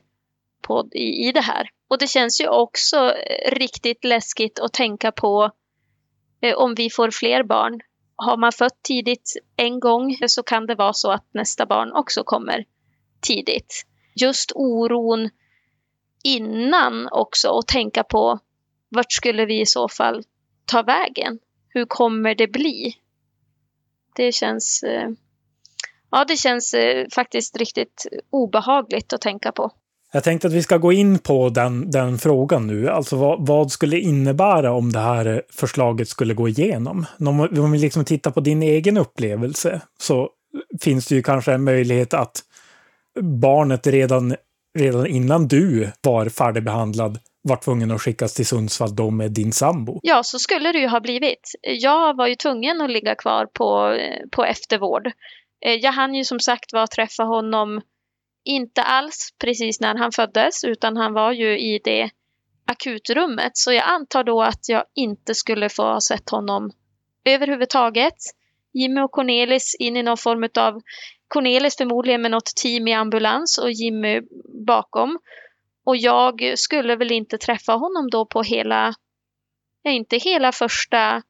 på, 0.61 0.89
i, 0.91 1.27
i 1.27 1.31
det 1.31 1.41
här. 1.41 1.69
Och 1.89 1.97
det 1.97 2.07
känns 2.07 2.41
ju 2.41 2.47
också 2.47 2.97
eh, 2.97 3.51
riktigt 3.51 4.03
läskigt 4.03 4.59
att 4.59 4.73
tänka 4.73 5.11
på 5.11 5.51
eh, 6.41 6.55
om 6.55 6.75
vi 6.75 6.89
får 6.89 7.11
fler 7.11 7.43
barn. 7.43 7.79
Har 8.15 8.37
man 8.37 8.51
fött 8.51 8.83
tidigt 8.83 9.33
en 9.55 9.79
gång 9.79 10.17
så 10.27 10.43
kan 10.43 10.65
det 10.65 10.75
vara 10.75 10.93
så 10.93 11.11
att 11.11 11.25
nästa 11.31 11.65
barn 11.65 11.93
också 11.93 12.23
kommer 12.23 12.65
tidigt. 13.21 13.85
Just 14.15 14.51
oron 14.55 15.29
innan 16.23 17.07
också 17.11 17.49
och 17.49 17.67
tänka 17.67 18.03
på 18.03 18.39
vart 18.89 19.11
skulle 19.11 19.45
vi 19.45 19.61
i 19.61 19.65
så 19.65 19.89
fall 19.89 20.23
ta 20.65 20.81
vägen? 20.81 21.39
Hur 21.67 21.85
kommer 21.85 22.35
det 22.35 22.47
bli? 22.47 22.95
Det 24.15 24.31
känns, 24.31 24.83
eh, 24.83 25.09
ja, 26.11 26.25
det 26.25 26.37
känns 26.37 26.73
eh, 26.73 27.07
faktiskt 27.11 27.57
riktigt 27.57 28.05
obehagligt 28.29 29.13
att 29.13 29.21
tänka 29.21 29.51
på. 29.51 29.71
Jag 30.15 30.23
tänkte 30.23 30.47
att 30.47 30.53
vi 30.53 30.63
ska 30.63 30.77
gå 30.77 30.93
in 30.93 31.19
på 31.19 31.49
den, 31.49 31.91
den 31.91 32.17
frågan 32.17 32.67
nu. 32.67 32.89
Alltså 32.89 33.15
vad, 33.15 33.47
vad 33.47 33.71
skulle 33.71 33.99
innebära 33.99 34.71
om 34.71 34.91
det 34.91 34.99
här 34.99 35.43
förslaget 35.49 36.09
skulle 36.09 36.33
gå 36.33 36.47
igenom? 36.49 37.05
Om, 37.19 37.39
om 37.39 37.71
vi 37.71 37.79
liksom 37.79 38.05
tittar 38.05 38.31
på 38.31 38.39
din 38.39 38.63
egen 38.63 38.97
upplevelse 38.97 39.81
så 39.99 40.29
finns 40.81 41.07
det 41.07 41.15
ju 41.15 41.23
kanske 41.23 41.53
en 41.53 41.63
möjlighet 41.63 42.13
att 42.13 42.39
barnet 43.21 43.87
redan, 43.87 44.35
redan 44.79 45.07
innan 45.07 45.47
du 45.47 45.91
var 46.01 46.29
färdigbehandlad 46.29 47.19
var 47.41 47.55
tvungen 47.55 47.91
att 47.91 48.01
skickas 48.01 48.33
till 48.33 48.45
Sundsvall 48.45 48.95
då 48.95 49.09
med 49.09 49.31
din 49.31 49.51
sambo. 49.51 49.99
Ja, 50.03 50.23
så 50.23 50.39
skulle 50.39 50.71
det 50.71 50.79
ju 50.79 50.87
ha 50.87 50.99
blivit. 50.99 51.51
Jag 51.61 52.17
var 52.17 52.27
ju 52.27 52.35
tvungen 52.35 52.81
att 52.81 52.91
ligga 52.91 53.15
kvar 53.15 53.45
på, 53.45 53.97
på 54.31 54.45
eftervård. 54.45 55.07
Eh, 55.65 55.73
jag 55.73 55.91
hann 55.91 56.15
ju 56.15 56.23
som 56.23 56.39
sagt 56.39 56.73
var 56.73 56.87
träffa 56.87 57.23
honom 57.23 57.81
inte 58.43 58.83
alls 58.83 59.33
precis 59.37 59.79
när 59.79 59.95
han 59.95 60.11
föddes 60.11 60.63
utan 60.63 60.97
han 60.97 61.13
var 61.13 61.31
ju 61.31 61.59
i 61.59 61.81
det 61.83 62.09
akutrummet. 62.65 63.57
Så 63.57 63.73
jag 63.73 63.83
antar 63.85 64.23
då 64.23 64.41
att 64.41 64.69
jag 64.69 64.83
inte 64.93 65.35
skulle 65.35 65.69
få 65.69 65.83
ha 65.83 66.01
sett 66.01 66.29
honom 66.29 66.71
överhuvudtaget. 67.25 68.15
Jimmy 68.73 69.01
och 69.01 69.11
Cornelis 69.11 69.75
in 69.79 69.97
i 69.97 70.03
någon 70.03 70.17
form 70.17 70.49
av 70.57 70.81
Cornelis 71.27 71.77
förmodligen 71.77 72.21
med 72.21 72.31
något 72.31 72.55
team 72.55 72.87
i 72.87 72.93
ambulans 72.93 73.57
och 73.57 73.71
Jimmy 73.71 74.21
bakom. 74.67 75.19
Och 75.85 75.97
jag 75.97 76.53
skulle 76.55 76.95
väl 76.95 77.11
inte 77.11 77.37
träffa 77.37 77.73
honom 77.73 78.09
då 78.09 78.25
på 78.25 78.43
hela, 78.43 78.93
ja 79.81 79.91
inte 79.91 80.17
hela 80.17 80.51
första, 80.51 81.21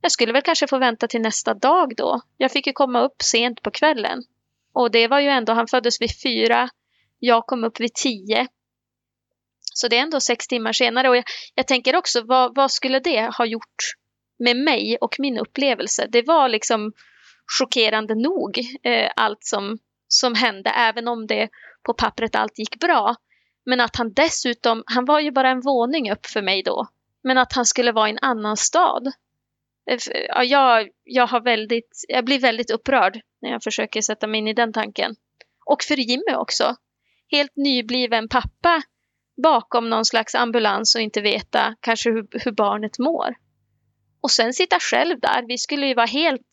jag 0.00 0.12
skulle 0.12 0.32
väl 0.32 0.42
kanske 0.42 0.66
få 0.66 0.78
vänta 0.78 1.08
till 1.08 1.20
nästa 1.20 1.54
dag 1.54 1.96
då. 1.96 2.20
Jag 2.36 2.52
fick 2.52 2.66
ju 2.66 2.72
komma 2.72 3.00
upp 3.00 3.22
sent 3.22 3.62
på 3.62 3.70
kvällen. 3.70 4.22
Och 4.72 4.90
det 4.90 5.08
var 5.08 5.20
ju 5.20 5.28
ändå, 5.28 5.52
han 5.52 5.66
föddes 5.66 6.00
vid 6.00 6.20
fyra, 6.22 6.68
jag 7.18 7.46
kom 7.46 7.64
upp 7.64 7.80
vid 7.80 7.94
tio. 7.94 8.48
Så 9.74 9.88
det 9.88 9.96
är 9.96 10.02
ändå 10.02 10.20
sex 10.20 10.46
timmar 10.46 10.72
senare 10.72 11.08
och 11.08 11.16
jag, 11.16 11.24
jag 11.54 11.66
tänker 11.66 11.96
också 11.96 12.22
vad, 12.22 12.54
vad 12.54 12.70
skulle 12.70 13.00
det 13.00 13.36
ha 13.38 13.46
gjort 13.46 13.94
med 14.38 14.56
mig 14.56 14.96
och 15.00 15.16
min 15.18 15.38
upplevelse? 15.38 16.06
Det 16.08 16.22
var 16.22 16.48
liksom 16.48 16.92
chockerande 17.58 18.14
nog 18.14 18.58
eh, 18.82 19.10
allt 19.16 19.44
som, 19.44 19.78
som 20.08 20.34
hände, 20.34 20.70
även 20.70 21.08
om 21.08 21.26
det 21.26 21.48
på 21.82 21.94
pappret 21.94 22.34
allt 22.34 22.58
gick 22.58 22.80
bra. 22.80 23.16
Men 23.66 23.80
att 23.80 23.96
han 23.96 24.12
dessutom, 24.12 24.82
han 24.86 25.04
var 25.04 25.20
ju 25.20 25.30
bara 25.30 25.50
en 25.50 25.60
våning 25.60 26.12
upp 26.12 26.26
för 26.26 26.42
mig 26.42 26.62
då. 26.62 26.88
Men 27.22 27.38
att 27.38 27.52
han 27.52 27.66
skulle 27.66 27.92
vara 27.92 28.08
i 28.08 28.10
en 28.10 28.18
annan 28.22 28.56
stad. 28.56 29.12
Eh, 29.90 29.98
ja, 30.28 30.44
jag, 30.44 30.88
jag, 31.04 31.26
har 31.26 31.40
väldigt, 31.40 32.04
jag 32.08 32.24
blir 32.24 32.38
väldigt 32.38 32.70
upprörd 32.70 33.20
när 33.42 33.50
jag 33.50 33.62
försöker 33.62 34.00
sätta 34.00 34.26
mig 34.26 34.38
in 34.38 34.48
i 34.48 34.54
den 34.54 34.72
tanken. 34.72 35.14
Och 35.66 35.82
för 35.82 35.96
Jimmy 35.96 36.34
också. 36.36 36.76
helt 37.30 37.56
nybliven 37.56 38.28
pappa 38.28 38.82
bakom 39.42 39.90
någon 39.90 40.04
slags 40.04 40.34
ambulans 40.34 40.94
och 40.94 41.00
inte 41.00 41.20
veta 41.20 41.76
kanske 41.80 42.10
hur, 42.10 42.26
hur 42.44 42.52
barnet 42.52 42.98
mår. 42.98 43.34
Och 44.20 44.30
sen 44.30 44.52
sitta 44.52 44.78
själv 44.80 45.20
där. 45.20 45.44
Vi 45.48 45.58
skulle 45.58 45.86
ju 45.86 45.94
vara 45.94 46.06
helt, 46.06 46.48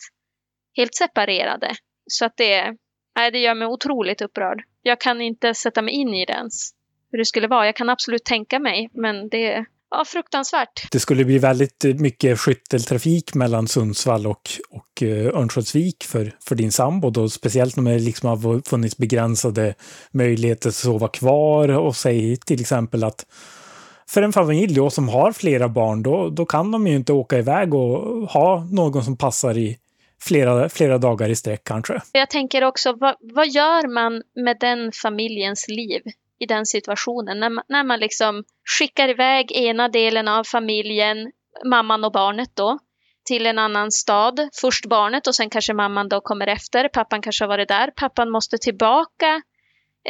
helt 0.76 0.96
separerade. 0.96 1.76
Så 2.06 2.26
att 2.26 2.38
det, 2.38 2.76
nej, 3.16 3.32
det 3.32 3.40
gör 3.40 3.56
mig 3.56 3.68
otroligt 3.68 4.22
upprörd. 4.22 4.64
Jag 4.82 5.02
kan 5.02 5.22
inte 5.22 5.54
sätta 5.54 5.82
mig 5.82 5.94
in 5.94 6.14
i 6.14 6.26
det 6.26 6.34
ens. 6.34 6.72
Hur 7.12 7.18
det 7.18 7.26
skulle 7.26 7.48
vara. 7.48 7.66
Jag 7.66 7.76
kan 7.76 7.90
absolut 7.90 8.26
tänka 8.26 8.60
mig, 8.60 8.90
men 8.94 9.30
det, 9.30 9.66
Ja, 9.90 10.06
fruktansvärt. 10.08 10.92
Det 10.92 11.00
skulle 11.00 11.26
bli 11.26 11.38
väldigt 11.38 11.84
mycket 11.84 12.40
skytteltrafik 12.40 13.34
mellan 13.34 13.68
Sundsvall 13.68 14.28
och, 14.28 14.50
och 14.70 15.02
uh, 15.02 15.28
Örnsköldsvik 15.28 16.04
för, 16.04 16.32
för 16.48 16.56
din 16.56 16.72
sambo 16.72 17.10
då, 17.10 17.30
speciellt 17.30 17.76
när 17.76 17.92
det 17.92 18.00
liksom 18.00 18.30
har 18.30 18.70
funnits 18.70 18.98
begränsade 18.98 19.74
möjligheter 20.12 20.70
att 20.70 20.76
sova 20.76 21.08
kvar 21.08 21.70
och 21.70 21.96
säg 21.96 22.38
till 22.38 22.62
exempel 22.62 23.04
att 23.04 23.26
för 24.10 24.22
en 24.22 24.34
familj 24.34 24.76
då 24.76 24.90
som 24.90 25.10
har 25.10 25.32
flera 25.32 25.70
barn, 25.70 26.04
då, 26.04 26.30
då 26.30 26.46
kan 26.46 26.72
de 26.72 26.88
ju 26.88 26.96
inte 26.96 27.14
åka 27.14 27.38
iväg 27.38 27.74
och 27.74 28.30
ha 28.30 28.68
någon 28.72 29.04
som 29.04 29.18
passar 29.18 29.58
i 29.58 29.78
flera, 30.22 30.70
flera 30.70 30.98
dagar 30.98 31.30
i 31.30 31.36
sträck 31.36 31.64
kanske. 31.64 32.02
Jag 32.12 32.30
tänker 32.30 32.64
också, 32.64 32.94
vad, 33.00 33.16
vad 33.20 33.48
gör 33.48 33.94
man 33.94 34.24
med 34.36 34.58
den 34.60 34.92
familjens 34.92 35.68
liv 35.68 36.02
i 36.40 36.46
den 36.46 36.66
situationen? 36.66 37.40
När 37.40 37.50
man, 37.50 37.64
när 37.68 37.84
man 37.84 38.00
liksom 38.00 38.44
skickar 38.78 39.10
iväg 39.10 39.52
ena 39.52 39.90
delen 39.90 40.28
av 40.28 40.44
familjen, 40.44 41.32
mamman 41.66 42.04
och 42.04 42.12
barnet 42.12 42.56
då, 42.56 42.80
till 43.28 43.46
en 43.46 43.60
annan 43.60 43.92
stad. 43.92 44.50
Först 44.62 44.86
barnet 44.86 45.28
och 45.28 45.36
sen 45.36 45.50
kanske 45.50 45.74
mamman 45.74 46.10
då 46.10 46.22
kommer 46.22 46.48
efter. 46.48 46.90
Pappan 46.90 47.22
kanske 47.22 47.44
har 47.44 47.50
varit 47.50 47.68
där. 47.68 47.92
Pappan 47.92 48.30
måste 48.30 48.58
tillbaka 48.58 49.42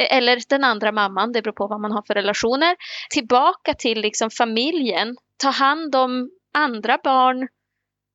eh, 0.00 0.16
eller 0.16 0.38
den 0.48 0.64
andra 0.64 0.92
mamman, 0.92 1.32
det 1.32 1.42
beror 1.42 1.52
på 1.52 1.66
vad 1.66 1.80
man 1.80 1.92
har 1.92 2.02
för 2.06 2.14
relationer, 2.14 2.76
tillbaka 3.10 3.74
till 3.74 4.00
liksom 4.00 4.30
familjen, 4.30 5.16
ta 5.36 5.50
hand 5.50 5.94
om 5.94 6.30
andra 6.54 6.98
barn 7.04 7.48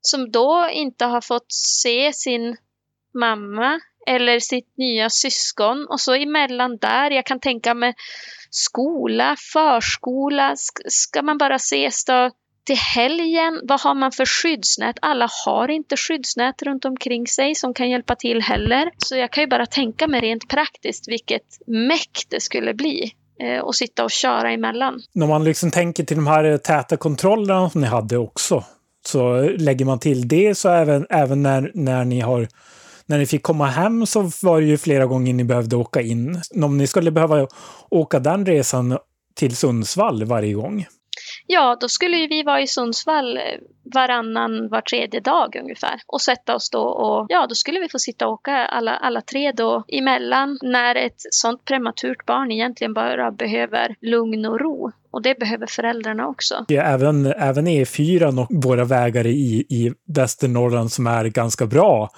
som 0.01 0.31
då 0.31 0.69
inte 0.71 1.05
har 1.05 1.21
fått 1.21 1.51
se 1.51 2.13
sin 2.13 2.57
mamma 3.13 3.79
eller 4.07 4.39
sitt 4.39 4.77
nya 4.77 5.09
syskon 5.09 5.87
och 5.89 5.99
så 5.99 6.13
emellan 6.13 6.77
där, 6.77 7.11
jag 7.11 7.25
kan 7.25 7.39
tänka 7.39 7.73
mig 7.73 7.93
skola, 8.49 9.35
förskola, 9.53 10.53
ska 10.87 11.21
man 11.21 11.37
bara 11.37 11.55
ses 11.55 12.05
då 12.05 12.31
till 12.65 12.77
helgen, 12.77 13.61
vad 13.63 13.81
har 13.81 13.95
man 13.95 14.11
för 14.11 14.25
skyddsnät? 14.25 14.95
Alla 15.01 15.29
har 15.45 15.67
inte 15.67 15.97
skyddsnät 15.97 16.61
runt 16.61 16.85
omkring 16.85 17.27
sig 17.27 17.55
som 17.55 17.73
kan 17.73 17.89
hjälpa 17.89 18.15
till 18.15 18.41
heller. 18.41 18.91
Så 18.97 19.15
jag 19.15 19.31
kan 19.31 19.43
ju 19.43 19.47
bara 19.47 19.65
tänka 19.65 20.07
mig 20.07 20.21
rent 20.21 20.49
praktiskt 20.49 21.07
vilket 21.07 21.67
meck 21.67 22.25
det 22.29 22.41
skulle 22.41 22.73
bli 22.73 23.11
eh, 23.39 23.59
och 23.59 23.75
sitta 23.75 24.03
och 24.03 24.11
köra 24.11 24.51
emellan. 24.51 25.01
När 25.13 25.27
man 25.27 25.43
liksom 25.43 25.71
tänker 25.71 26.03
till 26.03 26.17
de 26.17 26.27
här 26.27 26.43
eh, 26.43 26.57
täta 26.57 26.97
kontrollerna 26.97 27.69
som 27.69 27.81
ni 27.81 27.87
hade 27.87 28.17
också, 28.17 28.63
så 29.05 29.41
lägger 29.41 29.85
man 29.85 29.99
till 29.99 30.27
det 30.27 30.57
så 30.57 30.69
även, 30.69 31.05
även 31.09 31.43
när, 31.43 31.71
när 31.73 32.05
ni 32.05 32.19
har 32.19 32.47
när 33.05 33.17
ni 33.17 33.25
fick 33.25 33.43
komma 33.43 33.65
hem 33.65 34.05
så 34.05 34.31
var 34.41 34.61
det 34.61 34.67
ju 34.67 34.77
flera 34.77 35.05
gånger 35.05 35.33
ni 35.33 35.43
behövde 35.43 35.75
åka 35.75 36.01
in. 36.01 36.41
Om 36.63 36.77
ni 36.77 36.87
skulle 36.87 37.11
behöva 37.11 37.47
åka 37.89 38.19
den 38.19 38.45
resan 38.45 38.97
till 39.35 39.55
Sundsvall 39.55 40.23
varje 40.23 40.53
gång, 40.53 40.85
Ja, 41.47 41.77
då 41.79 41.89
skulle 41.89 42.17
ju 42.17 42.27
vi 42.27 42.43
vara 42.43 42.61
i 42.61 42.67
Sundsvall 42.67 43.37
eh, 43.37 43.43
varannan, 43.93 44.69
var 44.69 44.81
tredje 44.81 45.19
dag 45.19 45.55
ungefär 45.61 46.01
och 46.07 46.21
sätta 46.21 46.55
oss 46.55 46.69
då 46.69 46.81
och 46.81 47.25
ja, 47.29 47.45
då 47.49 47.55
skulle 47.55 47.79
vi 47.79 47.89
få 47.89 47.99
sitta 47.99 48.27
och 48.27 48.33
åka 48.33 48.51
alla, 48.51 48.91
alla 48.95 49.21
tre 49.21 49.51
då 49.51 49.83
emellan 49.87 50.57
när 50.61 50.95
ett 50.95 51.21
sånt 51.31 51.65
prematurt 51.65 52.25
barn 52.25 52.51
egentligen 52.51 52.93
bara 52.93 53.31
behöver 53.31 53.95
lugn 54.01 54.45
och 54.45 54.59
ro. 54.59 54.91
Och 55.11 55.21
det 55.21 55.39
behöver 55.39 55.67
föräldrarna 55.67 56.27
också. 56.27 56.65
Ja, 56.67 56.81
även, 56.81 57.25
även 57.25 57.67
E4 57.67 58.39
och 58.39 58.63
våra 58.63 58.85
vägar 58.85 59.27
i, 59.27 59.65
i 59.69 59.91
Västernorrland 60.15 60.91
som 60.91 61.07
är 61.07 61.25
ganska 61.25 61.65
bra 61.65 62.09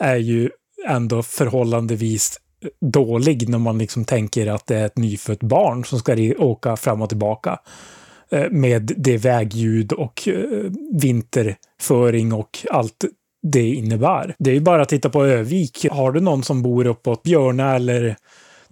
är 0.00 0.16
ju 0.16 0.50
ändå 0.86 1.22
förhållandevis 1.22 2.40
dålig 2.80 3.48
när 3.48 3.58
man 3.58 3.78
liksom 3.78 4.04
tänker 4.04 4.46
att 4.46 4.66
det 4.66 4.76
är 4.76 4.86
ett 4.86 4.98
nyfött 4.98 5.40
barn 5.40 5.84
som 5.84 5.98
ska 5.98 6.32
åka 6.38 6.76
fram 6.76 7.02
och 7.02 7.08
tillbaka. 7.08 7.58
Eh, 8.30 8.50
med 8.50 8.92
det 8.96 9.16
vägljud 9.16 9.92
och 9.92 10.28
eh, 10.28 10.70
vinterföring 10.92 12.32
och 12.32 12.66
allt 12.70 13.04
det 13.42 13.68
innebär. 13.74 14.34
Det 14.38 14.50
är 14.50 14.54
ju 14.54 14.60
bara 14.60 14.82
att 14.82 14.88
titta 14.88 15.10
på 15.10 15.24
Övik. 15.24 15.86
Har 15.90 16.12
du 16.12 16.20
någon 16.20 16.42
som 16.42 16.62
bor 16.62 16.86
uppåt 16.86 17.22
Björna 17.22 17.74
eller 17.74 18.16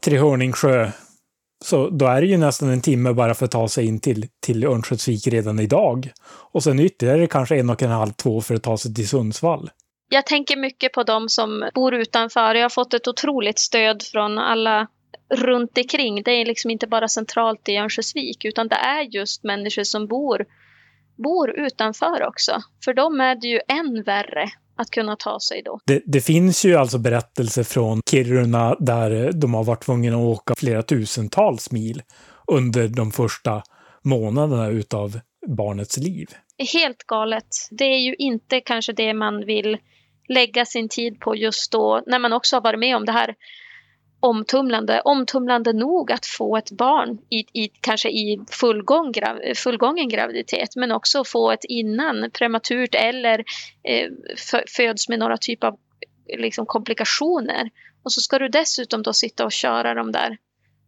Trehörningsjö 0.00 0.90
så 1.64 1.90
då 1.90 2.06
är 2.06 2.20
det 2.20 2.26
ju 2.26 2.36
nästan 2.36 2.68
en 2.68 2.80
timme 2.80 3.12
bara 3.12 3.34
för 3.34 3.44
att 3.44 3.50
ta 3.50 3.68
sig 3.68 3.86
in 3.86 4.00
till, 4.00 4.26
till 4.40 4.64
Örnsköldsvik 4.64 5.26
redan 5.26 5.58
idag. 5.58 6.12
Och 6.28 6.62
sen 6.62 6.80
ytterligare 6.80 7.26
kanske 7.26 7.56
en 7.56 7.70
och 7.70 7.82
en 7.82 7.90
halv, 7.90 8.12
två 8.12 8.40
för 8.40 8.54
att 8.54 8.62
ta 8.62 8.78
sig 8.78 8.94
till 8.94 9.08
Sundsvall. 9.08 9.70
Jag 10.08 10.26
tänker 10.26 10.56
mycket 10.56 10.92
på 10.92 11.02
de 11.02 11.28
som 11.28 11.70
bor 11.74 11.94
utanför. 11.94 12.54
Jag 12.54 12.64
har 12.64 12.68
fått 12.70 12.94
ett 12.94 13.08
otroligt 13.08 13.58
stöd 13.58 14.02
från 14.02 14.38
alla 14.38 14.86
runt 15.34 15.78
omkring. 15.78 16.22
Det 16.22 16.30
är 16.30 16.44
liksom 16.44 16.70
inte 16.70 16.86
bara 16.86 17.08
centralt 17.08 17.68
i 17.68 17.76
Örnsköldsvik 17.76 18.44
utan 18.44 18.68
det 18.68 18.76
är 18.76 19.02
just 19.02 19.44
människor 19.44 19.84
som 19.84 20.06
bor, 20.06 20.46
bor 21.16 21.50
utanför 21.50 22.26
också. 22.26 22.62
För 22.84 22.94
dem 22.94 23.20
är 23.20 23.34
det 23.34 23.46
ju 23.46 23.60
än 23.68 24.02
värre 24.02 24.50
att 24.76 24.90
kunna 24.90 25.16
ta 25.16 25.40
sig 25.40 25.62
då. 25.64 25.80
Det, 25.84 26.02
det, 26.06 26.20
finns 26.20 26.64
ju 26.64 26.74
alltså 26.74 26.98
berättelser 26.98 27.62
från 27.62 28.02
Kiruna 28.10 28.76
där 28.78 29.32
de 29.32 29.54
har 29.54 29.64
varit 29.64 29.84
tvungna 29.84 30.16
att 30.16 30.22
åka 30.22 30.54
flera 30.54 30.82
tusentals 30.82 31.70
mil 31.70 32.02
under 32.46 32.88
de 32.88 33.12
första 33.12 33.62
månaderna 34.02 34.68
utav 34.68 35.20
barnets 35.56 35.96
liv. 35.96 36.28
Helt 36.72 37.04
galet. 37.04 37.48
Det 37.70 37.84
är 37.84 37.98
ju 37.98 38.14
inte 38.14 38.60
kanske 38.60 38.92
det 38.92 39.14
man 39.14 39.46
vill 39.46 39.78
lägga 40.28 40.64
sin 40.64 40.88
tid 40.88 41.20
på 41.20 41.36
just 41.36 41.72
då 41.72 42.02
när 42.06 42.18
man 42.18 42.32
också 42.32 42.56
har 42.56 42.60
varit 42.60 42.80
med 42.80 42.96
om 42.96 43.04
det 43.04 43.12
här 43.12 43.34
omtumlande, 44.20 45.00
omtumlande 45.00 45.72
nog 45.72 46.12
att 46.12 46.26
få 46.26 46.56
ett 46.56 46.70
barn 46.70 47.18
i, 47.30 47.62
i 47.62 47.68
kanske 47.80 48.08
i 48.08 48.40
fullgång, 48.50 49.12
grav, 49.12 49.38
fullgången 49.54 50.08
graviditet 50.08 50.76
men 50.76 50.92
också 50.92 51.24
få 51.24 51.50
ett 51.50 51.64
innan 51.64 52.30
prematurt 52.30 52.94
eller 52.94 53.44
eh, 53.82 54.08
föds 54.76 55.08
med 55.08 55.18
några 55.18 55.36
typer 55.36 55.66
av 55.66 55.78
liksom, 56.38 56.66
komplikationer. 56.66 57.70
Och 58.02 58.12
så 58.12 58.20
ska 58.20 58.38
du 58.38 58.48
dessutom 58.48 59.02
då 59.02 59.12
sitta 59.12 59.44
och 59.44 59.52
köra 59.52 59.94
de 59.94 60.12
där 60.12 60.38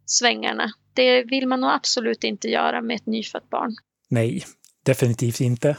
svängarna. 0.05 0.71
Det 0.93 1.23
vill 1.23 1.47
man 1.47 1.61
nog 1.61 1.71
absolut 1.71 2.23
inte 2.23 2.47
göra 2.47 2.81
med 2.81 2.95
ett 2.95 3.05
nyfött 3.05 3.49
barn. 3.49 3.75
Nej, 4.11 4.45
definitivt 4.83 5.41
inte. 5.41 5.77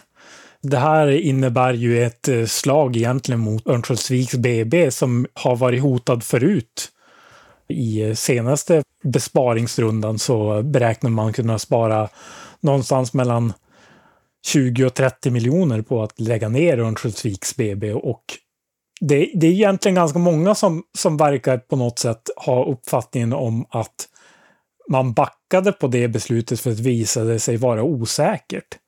Det 0.61 0.79
här 0.79 1.07
innebär 1.07 1.75
ju 1.75 2.05
ett 2.05 2.29
eh, 2.29 2.45
slag 2.45 2.97
egentligen 2.97 3.41
mot 3.41 3.67
Örnsköldsviks 3.67 4.35
BB 4.35 4.91
som 4.91 5.27
har 5.35 5.57
varit 5.57 5.83
hotad 5.83 6.23
förut 6.23 6.89
i 7.69 8.03
eh, 8.03 8.15
senaste 8.15 8.83
besparingsrundan 9.05 10.19
så 10.19 10.63
beräknar 10.63 11.11
man 11.11 11.33
kunna 11.33 11.59
spara 11.59 12.09
någonstans 12.61 13.13
mellan 13.13 13.53
20 14.47 14.85
och 14.85 14.95
30 14.95 15.31
miljoner 15.31 15.83
på 15.83 16.03
att 16.03 16.21
lägga 16.21 16.49
ner 16.49 16.79
Örnsköldsviks 16.79 17.57
BB 17.57 17.93
och 17.93 18.25
det, 19.01 19.31
det, 19.35 19.47
är 19.47 19.53
egentligen 19.53 19.95
ganska 19.95 20.19
många 20.19 20.55
som, 20.55 20.83
som 20.99 21.17
verkar 21.17 21.59
på 21.59 21.77
något 21.77 21.99
sätt 21.99 22.23
ha 22.37 22.65
uppfattningen 22.65 23.33
om 23.33 23.67
att 23.71 24.09
man 24.93 25.13
backade 25.13 25.73
på 25.73 25.87
det 25.87 26.09
beslutet 26.09 26.61
för 26.61 26.71
att 26.71 26.77
det 26.77 26.83
visade 26.83 27.39
sig 27.39 27.57
vara 27.57 27.83
osäkert. 27.83 28.79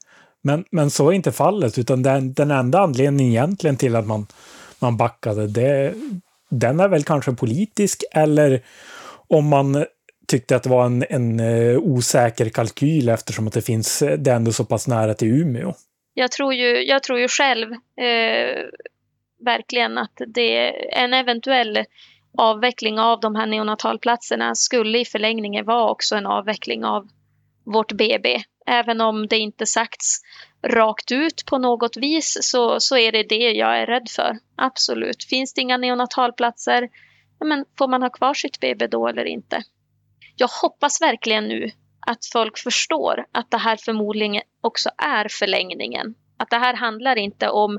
Men, 0.43 0.64
men 0.71 0.90
så 0.90 1.09
är 1.09 1.12
inte 1.12 1.33
fallet, 1.33 1.79
utan 1.79 2.03
den, 2.03 2.33
den 2.33 2.51
enda 2.51 2.79
anledningen 2.79 3.33
egentligen 3.33 3.77
till 3.77 3.97
att 3.97 4.07
man, 4.07 4.27
man 4.79 4.97
backade, 4.97 5.47
det, 5.47 5.95
den 6.51 6.81
är 6.81 6.88
väl 6.88 7.05
kanske 7.05 7.33
politisk 7.33 8.05
eller 8.12 8.62
om 9.29 9.49
man 9.49 9.85
tyckte 10.29 10.57
att 10.57 10.62
det 10.62 10.71
var 10.71 10.87
en, 10.87 11.05
en 11.09 11.40
eh, 11.40 11.79
osäker 11.79 12.49
kalkyl 12.49 13.09
eftersom 13.09 13.47
att 13.47 13.53
det 13.53 13.62
finns, 13.62 14.03
eh, 14.03 14.19
det 14.19 14.31
är 14.31 14.37
ändå 14.37 14.53
så 14.53 14.64
pass 14.64 14.88
nära 14.88 15.14
till 15.14 15.29
Umeå. 15.29 15.75
Jag 16.14 16.31
tror 16.31 16.55
ju, 16.55 16.85
jag 16.85 17.03
tror 17.03 17.19
ju 17.19 17.29
själv 17.29 17.73
eh, 17.73 18.62
verkligen 19.45 19.99
att 19.99 20.21
det 20.35 20.59
är 20.59 21.05
en 21.05 21.14
eventuell 21.14 21.85
avveckling 22.38 22.99
av 22.99 23.20
de 23.20 23.35
här 23.35 23.47
neonatalplatserna 23.47 24.55
skulle 24.55 24.99
i 24.99 25.05
förlängningen 25.05 25.64
vara 25.64 25.90
också 25.90 26.16
en 26.16 26.27
avveckling 26.27 26.85
av 26.85 27.09
vårt 27.64 27.92
BB. 27.92 28.42
Även 28.66 29.01
om 29.01 29.27
det 29.27 29.38
inte 29.38 29.66
sagts 29.66 30.20
rakt 30.62 31.12
ut 31.12 31.44
på 31.47 31.59
något 31.59 31.97
vis 31.97 32.38
så, 32.40 32.81
så 32.81 32.97
är 32.97 33.12
det 33.12 33.23
det 33.23 33.51
jag 33.51 33.79
är 33.79 33.87
rädd 33.87 34.09
för. 34.11 34.38
Absolut. 34.57 35.25
Finns 35.25 35.55
det 35.55 35.61
inga 35.61 35.77
neonatalplatser, 35.77 36.88
men 37.44 37.65
får 37.79 37.88
man 37.88 38.02
ha 38.02 38.11
kvar 38.11 38.35
sitt 38.35 38.61
BB 38.61 38.87
då 38.87 39.08
eller 39.08 39.25
inte? 39.25 39.63
Jag 40.37 40.48
hoppas 40.63 41.02
verkligen 41.02 41.48
nu 41.48 41.71
att 42.06 42.27
folk 42.33 42.58
förstår 42.58 43.27
att 43.33 43.50
det 43.50 43.58
här 43.58 43.77
förmodligen 43.77 44.42
också 44.61 44.90
är 44.98 45.29
förlängningen. 45.29 46.15
Att 46.37 46.50
det 46.50 46.58
här 46.58 46.75
handlar 46.75 47.17
inte 47.17 47.48
om 47.48 47.79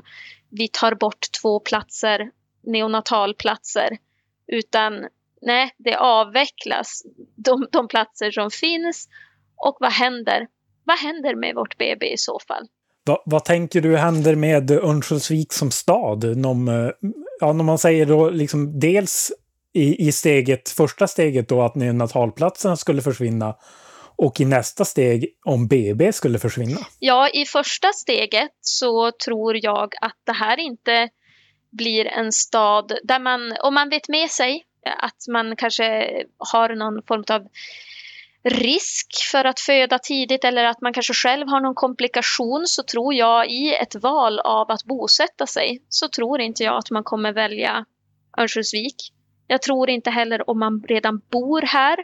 vi 0.50 0.68
tar 0.68 0.94
bort 0.94 1.26
två 1.42 1.60
platser, 1.60 2.30
neonatalplatser, 2.62 3.98
utan 4.46 5.06
nej, 5.42 5.74
det 5.76 5.96
avvecklas, 5.96 7.02
de, 7.36 7.66
de 7.72 7.88
platser 7.88 8.30
som 8.30 8.50
finns. 8.50 9.08
Och 9.56 9.76
vad 9.80 9.92
händer? 9.92 10.46
Vad 10.84 10.98
händer 10.98 11.34
med 11.34 11.54
vårt 11.54 11.78
BB 11.78 12.12
i 12.12 12.18
så 12.18 12.40
fall? 12.48 12.68
Va, 13.06 13.22
vad 13.26 13.44
tänker 13.44 13.80
du 13.80 13.96
händer 13.96 14.34
med 14.34 14.70
Örnsköldsvik 14.70 15.52
som 15.52 15.70
stad? 15.70 16.46
Om, 16.46 16.68
eh, 16.68 17.08
ja, 17.40 17.52
när 17.52 17.64
man 17.64 17.78
säger 17.78 18.06
då 18.06 18.30
liksom 18.30 18.80
dels 18.80 19.32
i, 19.72 20.08
i 20.08 20.12
steget, 20.12 20.68
första 20.68 21.06
steget 21.06 21.48
då 21.48 21.62
att 21.62 21.74
neonatalplatserna 21.74 22.76
skulle 22.76 23.02
försvinna 23.02 23.56
och 24.16 24.40
i 24.40 24.44
nästa 24.44 24.84
steg 24.84 25.26
om 25.44 25.68
BB 25.68 26.12
skulle 26.12 26.38
försvinna? 26.38 26.78
Ja, 26.98 27.28
i 27.28 27.44
första 27.44 27.92
steget 27.92 28.50
så 28.60 29.12
tror 29.24 29.64
jag 29.64 29.94
att 30.00 30.16
det 30.24 30.32
här 30.32 30.60
inte 30.60 31.08
blir 31.76 32.06
en 32.06 32.32
stad 32.32 32.92
där 33.04 33.18
man, 33.18 33.56
om 33.62 33.74
man 33.74 33.88
vet 33.88 34.08
med 34.08 34.30
sig 34.30 34.64
att 34.98 35.28
man 35.28 35.56
kanske 35.56 36.08
har 36.38 36.74
någon 36.74 37.02
form 37.02 37.24
av 37.30 37.48
risk 38.44 39.06
för 39.30 39.44
att 39.44 39.60
föda 39.60 39.98
tidigt 39.98 40.44
eller 40.44 40.64
att 40.64 40.80
man 40.80 40.92
kanske 40.92 41.14
själv 41.14 41.48
har 41.48 41.60
någon 41.60 41.74
komplikation 41.74 42.64
så 42.66 42.82
tror 42.82 43.14
jag 43.14 43.50
i 43.50 43.74
ett 43.74 43.94
val 43.94 44.40
av 44.40 44.70
att 44.70 44.84
bosätta 44.84 45.46
sig 45.46 45.82
så 45.88 46.08
tror 46.08 46.40
inte 46.40 46.62
jag 46.62 46.76
att 46.76 46.90
man 46.90 47.04
kommer 47.04 47.32
välja 47.32 47.84
Örnsköldsvik. 48.38 49.12
Jag 49.46 49.62
tror 49.62 49.90
inte 49.90 50.10
heller 50.10 50.50
om 50.50 50.58
man 50.58 50.84
redan 50.88 51.20
bor 51.30 51.62
här 51.62 51.98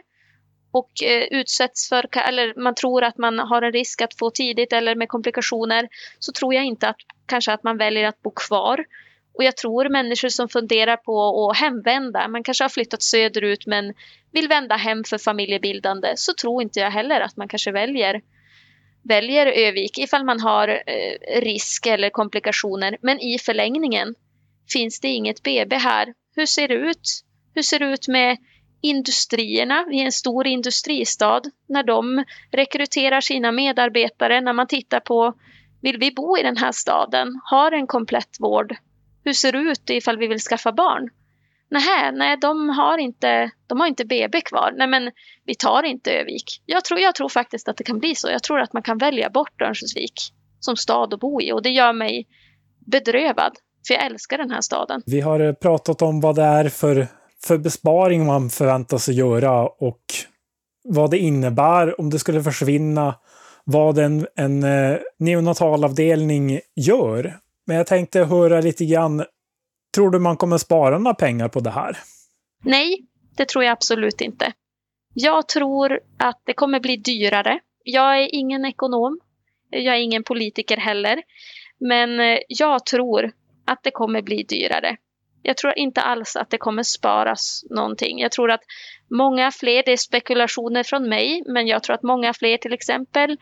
och 0.71 1.03
eh, 1.03 1.23
utsätts 1.31 1.89
för, 1.89 2.17
eller 2.17 2.63
man 2.63 2.75
tror 2.75 3.03
att 3.03 3.17
man 3.17 3.39
har 3.39 3.61
en 3.61 3.71
risk 3.71 4.01
att 4.01 4.17
få 4.17 4.29
tidigt 4.29 4.73
eller 4.73 4.95
med 4.95 5.09
komplikationer 5.09 5.87
så 6.19 6.31
tror 6.31 6.53
jag 6.53 6.65
inte 6.65 6.87
att 6.87 6.97
kanske 7.25 7.53
att 7.53 7.63
man 7.63 7.77
väljer 7.77 8.07
att 8.07 8.21
bo 8.21 8.31
kvar. 8.31 8.85
Och 9.33 9.43
jag 9.43 9.57
tror 9.57 9.89
människor 9.89 10.29
som 10.29 10.49
funderar 10.49 10.97
på 10.97 11.49
att 11.49 11.57
hemvända, 11.57 12.27
man 12.27 12.43
kanske 12.43 12.63
har 12.63 12.69
flyttat 12.69 13.03
söderut 13.03 13.65
men 13.65 13.93
vill 14.31 14.47
vända 14.47 14.75
hem 14.75 15.03
för 15.03 15.17
familjebildande, 15.17 16.13
så 16.15 16.33
tror 16.33 16.61
inte 16.61 16.79
jag 16.79 16.91
heller 16.91 17.21
att 17.21 17.37
man 17.37 17.47
kanske 17.47 17.71
väljer 17.71 18.21
väljer 19.03 19.45
Övik 19.45 19.97
ifall 19.97 20.25
man 20.25 20.39
har 20.39 20.67
eh, 20.67 21.41
risk 21.41 21.85
eller 21.85 22.09
komplikationer. 22.09 22.97
Men 23.01 23.19
i 23.19 23.39
förlängningen 23.39 24.15
finns 24.73 24.99
det 24.99 25.07
inget 25.07 25.43
BB 25.43 25.75
här. 25.75 26.13
Hur 26.35 26.45
ser 26.45 26.67
det 26.67 26.73
ut? 26.73 27.23
Hur 27.55 27.61
ser 27.61 27.79
det 27.79 27.85
ut 27.85 28.07
med 28.07 28.37
industrierna? 28.81 29.85
Vi 29.89 30.01
är 30.01 30.05
en 30.05 30.11
stor 30.11 30.47
industristad. 30.47 31.41
När 31.69 31.83
de 31.83 32.23
rekryterar 32.51 33.21
sina 33.21 33.51
medarbetare, 33.51 34.41
när 34.41 34.53
man 34.53 34.67
tittar 34.67 34.99
på 34.99 35.33
vill 35.81 35.97
vi 35.97 36.11
bo 36.11 36.37
i 36.37 36.43
den 36.43 36.57
här 36.57 36.71
staden? 36.71 37.39
Har 37.43 37.71
en 37.71 37.87
komplett 37.87 38.37
vård? 38.39 38.75
Hur 39.23 39.33
ser 39.33 39.51
det 39.51 39.57
ut 39.57 39.89
ifall 39.89 40.17
vi 40.17 40.27
vill 40.27 40.39
skaffa 40.39 40.71
barn? 40.71 41.09
Nähä, 41.71 42.11
nej, 42.11 42.37
de 42.41 42.69
har 42.69 42.97
inte, 42.97 43.51
de 43.67 43.79
har 43.79 43.87
inte 43.87 44.05
BB 44.05 44.41
kvar. 44.41 44.73
Nej, 44.77 44.87
men 44.87 45.11
vi 45.45 45.55
tar 45.55 45.83
inte 45.83 46.11
Övik. 46.11 46.61
Jag 46.65 46.85
tror, 46.85 46.99
jag 46.99 47.15
tror 47.15 47.29
faktiskt 47.29 47.67
att 47.67 47.77
det 47.77 47.83
kan 47.83 47.99
bli 47.99 48.15
så. 48.15 48.29
Jag 48.29 48.43
tror 48.43 48.59
att 48.59 48.73
man 48.73 48.83
kan 48.83 48.97
välja 48.97 49.29
bort 49.29 49.61
Örnsköldsvik 49.61 50.13
som 50.59 50.75
stad 50.75 51.13
att 51.13 51.19
bo 51.19 51.41
i 51.41 51.51
och 51.51 51.63
det 51.63 51.69
gör 51.69 51.93
mig 51.93 52.27
bedrövad. 52.85 53.51
För 53.87 53.93
jag 53.93 54.05
älskar 54.05 54.37
den 54.37 54.51
här 54.51 54.61
staden. 54.61 55.01
Vi 55.05 55.21
har 55.21 55.39
eh, 55.39 55.53
pratat 55.53 56.01
om 56.01 56.21
vad 56.21 56.35
det 56.35 56.43
är 56.43 56.69
för, 56.69 57.07
för 57.43 57.57
besparing 57.57 58.25
man 58.25 58.49
förväntas 58.49 59.09
göra 59.09 59.67
och 59.67 60.03
vad 60.83 61.11
det 61.11 61.17
innebär 61.17 61.99
om 61.99 62.09
det 62.09 62.19
skulle 62.19 62.43
försvinna. 62.43 63.15
Vad 63.65 63.97
en, 63.97 64.27
en 64.35 64.63
eh, 64.63 64.97
neonatalavdelning 65.19 66.59
gör 66.75 67.37
men 67.65 67.77
jag 67.77 67.87
tänkte 67.87 68.23
höra 68.23 68.61
lite 68.61 68.85
grann, 68.85 69.25
tror 69.95 70.11
du 70.11 70.19
man 70.19 70.37
kommer 70.37 70.57
spara 70.57 70.97
några 70.97 71.15
pengar 71.15 71.47
på 71.47 71.59
det 71.59 71.69
här? 71.69 71.97
Nej, 72.63 73.05
det 73.37 73.45
tror 73.45 73.63
jag 73.63 73.71
absolut 73.71 74.21
inte. 74.21 74.53
Jag 75.13 75.47
tror 75.47 75.99
att 76.19 76.41
det 76.45 76.53
kommer 76.53 76.79
bli 76.79 76.97
dyrare. 76.97 77.59
Jag 77.83 78.17
är 78.17 78.29
ingen 78.35 78.65
ekonom. 78.65 79.19
Jag 79.69 79.95
är 79.95 79.99
ingen 79.99 80.23
politiker 80.23 80.77
heller. 80.77 81.21
Men 81.79 82.19
eh, 82.19 82.39
jag 82.47 82.85
tror 82.85 83.31
att 83.65 83.83
det 83.83 83.91
kommer 83.91 84.21
bli 84.21 84.43
dyrare. 84.43 84.97
Jag 85.41 85.57
tror 85.57 85.77
inte 85.77 86.01
alls 86.01 86.35
att 86.35 86.49
det 86.49 86.57
kommer 86.57 86.83
sparas 86.83 87.63
någonting. 87.69 88.19
Jag 88.19 88.31
tror 88.31 88.51
att 88.51 88.61
många 89.09 89.51
fler, 89.51 89.83
det 89.85 89.91
är 89.91 89.97
spekulationer 89.97 90.83
från 90.83 91.09
mig, 91.09 91.43
men 91.45 91.67
jag 91.67 91.83
tror 91.83 91.95
att 91.95 92.03
många 92.03 92.33
fler 92.33 92.57
till 92.57 92.73
exempel 92.73 93.37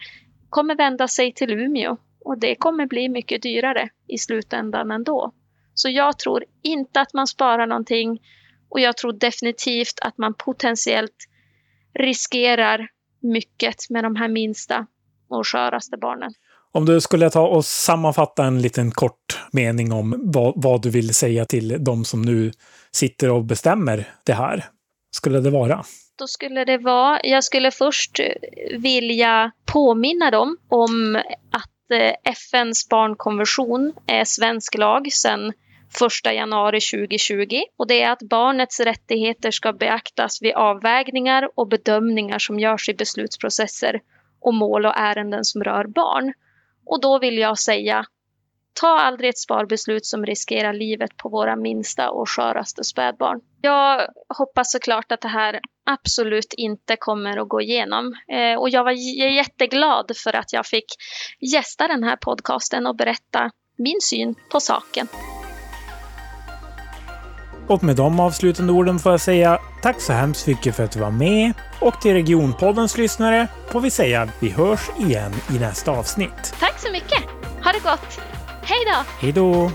kommer 0.50 0.76
vända 0.76 1.08
sig 1.08 1.34
till 1.34 1.52
Umeå 1.52 1.98
och 2.26 2.40
det 2.40 2.56
kommer 2.56 2.86
bli 2.86 3.10
mycket 3.10 3.42
dyrare 3.42 3.90
i 4.08 4.18
slutändan 4.18 4.92
ändå. 4.92 5.34
Så 5.74 5.90
jag 5.90 6.20
tror 6.20 6.44
inte 6.62 7.02
att 7.02 7.14
man 7.14 7.28
sparar 7.28 7.68
någonting 7.68 8.20
och 8.70 8.80
jag 8.80 8.98
tror 8.98 9.14
definitivt 9.14 10.00
att 10.02 10.18
man 10.18 10.34
potentiellt 10.34 11.28
riskerar 12.00 12.88
mycket 13.22 13.90
med 13.90 14.04
de 14.04 14.16
här 14.16 14.28
minsta 14.28 14.88
och 15.30 15.48
sköraste 15.48 15.98
barnen. 15.98 16.34
Om 16.74 16.86
du 16.86 17.02
skulle 17.02 17.30
ta 17.30 17.48
och 17.48 17.66
sammanfatta 17.66 18.46
en 18.46 18.62
liten 18.62 18.92
kort 18.92 19.40
mening 19.52 19.92
om 19.92 20.16
vad, 20.24 20.54
vad, 20.56 20.82
du 20.82 20.90
vill 20.90 21.16
säga 21.16 21.46
till 21.46 21.84
de 21.84 22.06
som 22.06 22.22
nu 22.22 22.52
sitter 22.92 23.30
och 23.30 23.46
bestämmer 23.46 24.10
det 24.24 24.34
här, 24.34 24.66
skulle 25.12 25.40
det 25.40 25.50
vara? 25.50 25.84
Då 26.16 26.28
skulle 26.28 26.66
det 26.66 26.78
vara, 26.78 27.20
jag 27.24 27.44
skulle 27.44 27.72
först 27.72 28.20
vilja 28.78 29.52
påminna 29.66 30.32
dem 30.32 30.58
om 30.70 31.22
att 31.52 31.72
Eh, 31.92 32.14
FNs 32.24 32.90
barnkonvention 32.90 33.94
är 34.08 34.24
svensk 34.24 34.78
lag 34.78 35.12
sedan 35.12 35.54
1 36.26 36.34
januari 36.34 36.80
2020 36.80 37.62
och 37.78 37.88
det 37.88 38.04
är 38.04 38.12
att 38.12 38.22
barnets 38.30 38.80
rättigheter 38.80 39.52
ska 39.52 39.74
beaktas 39.74 40.42
vid 40.42 40.54
avvägningar 40.54 41.50
och 41.56 41.68
bedömningar 41.68 42.40
som 42.40 42.60
görs 42.60 42.90
i 42.90 42.94
beslutsprocesser 42.94 44.02
och 44.42 44.54
mål 44.54 44.86
och 44.86 44.98
ärenden 44.98 45.46
som 45.46 45.64
rör 45.64 45.86
barn. 45.88 46.34
Och 46.86 47.02
då 47.02 47.20
vill 47.20 47.38
jag 47.38 47.60
säga 47.60 48.06
Ta 48.74 49.00
aldrig 49.00 49.30
ett 49.30 49.40
sparbeslut 49.40 50.06
som 50.06 50.26
riskerar 50.26 50.74
livet 50.74 51.18
på 51.18 51.30
våra 51.30 51.56
minsta 51.56 52.10
och 52.10 52.30
sköraste 52.30 52.84
spädbarn. 52.84 53.40
Jag 53.62 54.08
hoppas 54.38 54.72
såklart 54.72 55.12
att 55.12 55.22
det 55.22 55.28
här 55.28 55.60
absolut 55.86 56.54
inte 56.58 56.96
kommer 57.00 57.38
att 57.38 57.50
gå 57.50 57.62
igenom. 57.62 58.14
Eh, 58.32 58.60
och 58.60 58.70
jag 58.70 58.84
var 58.84 58.92
jätteglad 59.36 60.12
för 60.24 60.36
att 60.36 60.54
jag 60.54 60.66
fick 60.66 60.86
gästa 61.54 61.88
den 61.88 62.04
här 62.04 62.16
podcasten 62.16 62.88
och 62.88 62.96
berätta 62.96 63.52
min 63.78 64.02
syn 64.02 64.36
på 64.52 64.60
saken. 64.60 65.08
Och 67.68 67.84
med 67.84 67.96
de 67.96 68.20
avslutande 68.20 68.74
orden 68.74 69.00
får 69.00 69.12
jag 69.12 69.22
säga 69.22 69.60
tack 69.82 70.02
så 70.02 70.14
hemskt 70.14 70.48
mycket 70.48 70.76
för 70.76 70.84
att 70.84 70.92
du 70.92 71.00
var 71.00 71.12
med. 71.12 71.54
Och 71.82 72.02
till 72.02 72.14
Regionpoddens 72.14 72.98
lyssnare 72.98 73.48
får 73.72 73.82
vi 73.82 73.90
säga 73.90 74.22
att 74.22 74.30
vi 74.40 74.50
hörs 74.50 74.90
igen 75.00 75.34
i 75.56 75.60
nästa 75.60 75.92
avsnitt. 75.92 76.56
Tack 76.60 76.80
så 76.80 76.92
mycket! 76.92 77.24
Ha 77.64 77.72
det 77.72 77.84
gott! 77.84 78.41
Hej 78.64 78.80
då! 78.86 79.04
Hej 79.20 79.32
då! 79.32 79.72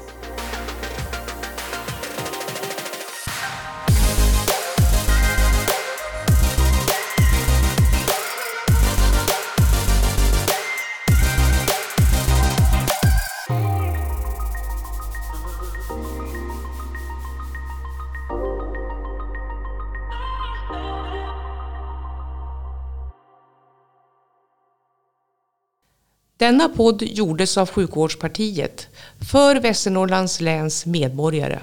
Denna 26.39 26.69
podd 26.69 27.03
gjordes 27.03 27.59
av 27.59 27.71
Sjukvårdspartiet 27.71 28.89
för 29.31 29.57
Västernorrlands 29.57 30.41
läns 30.41 30.87
medborgare. 30.87 31.59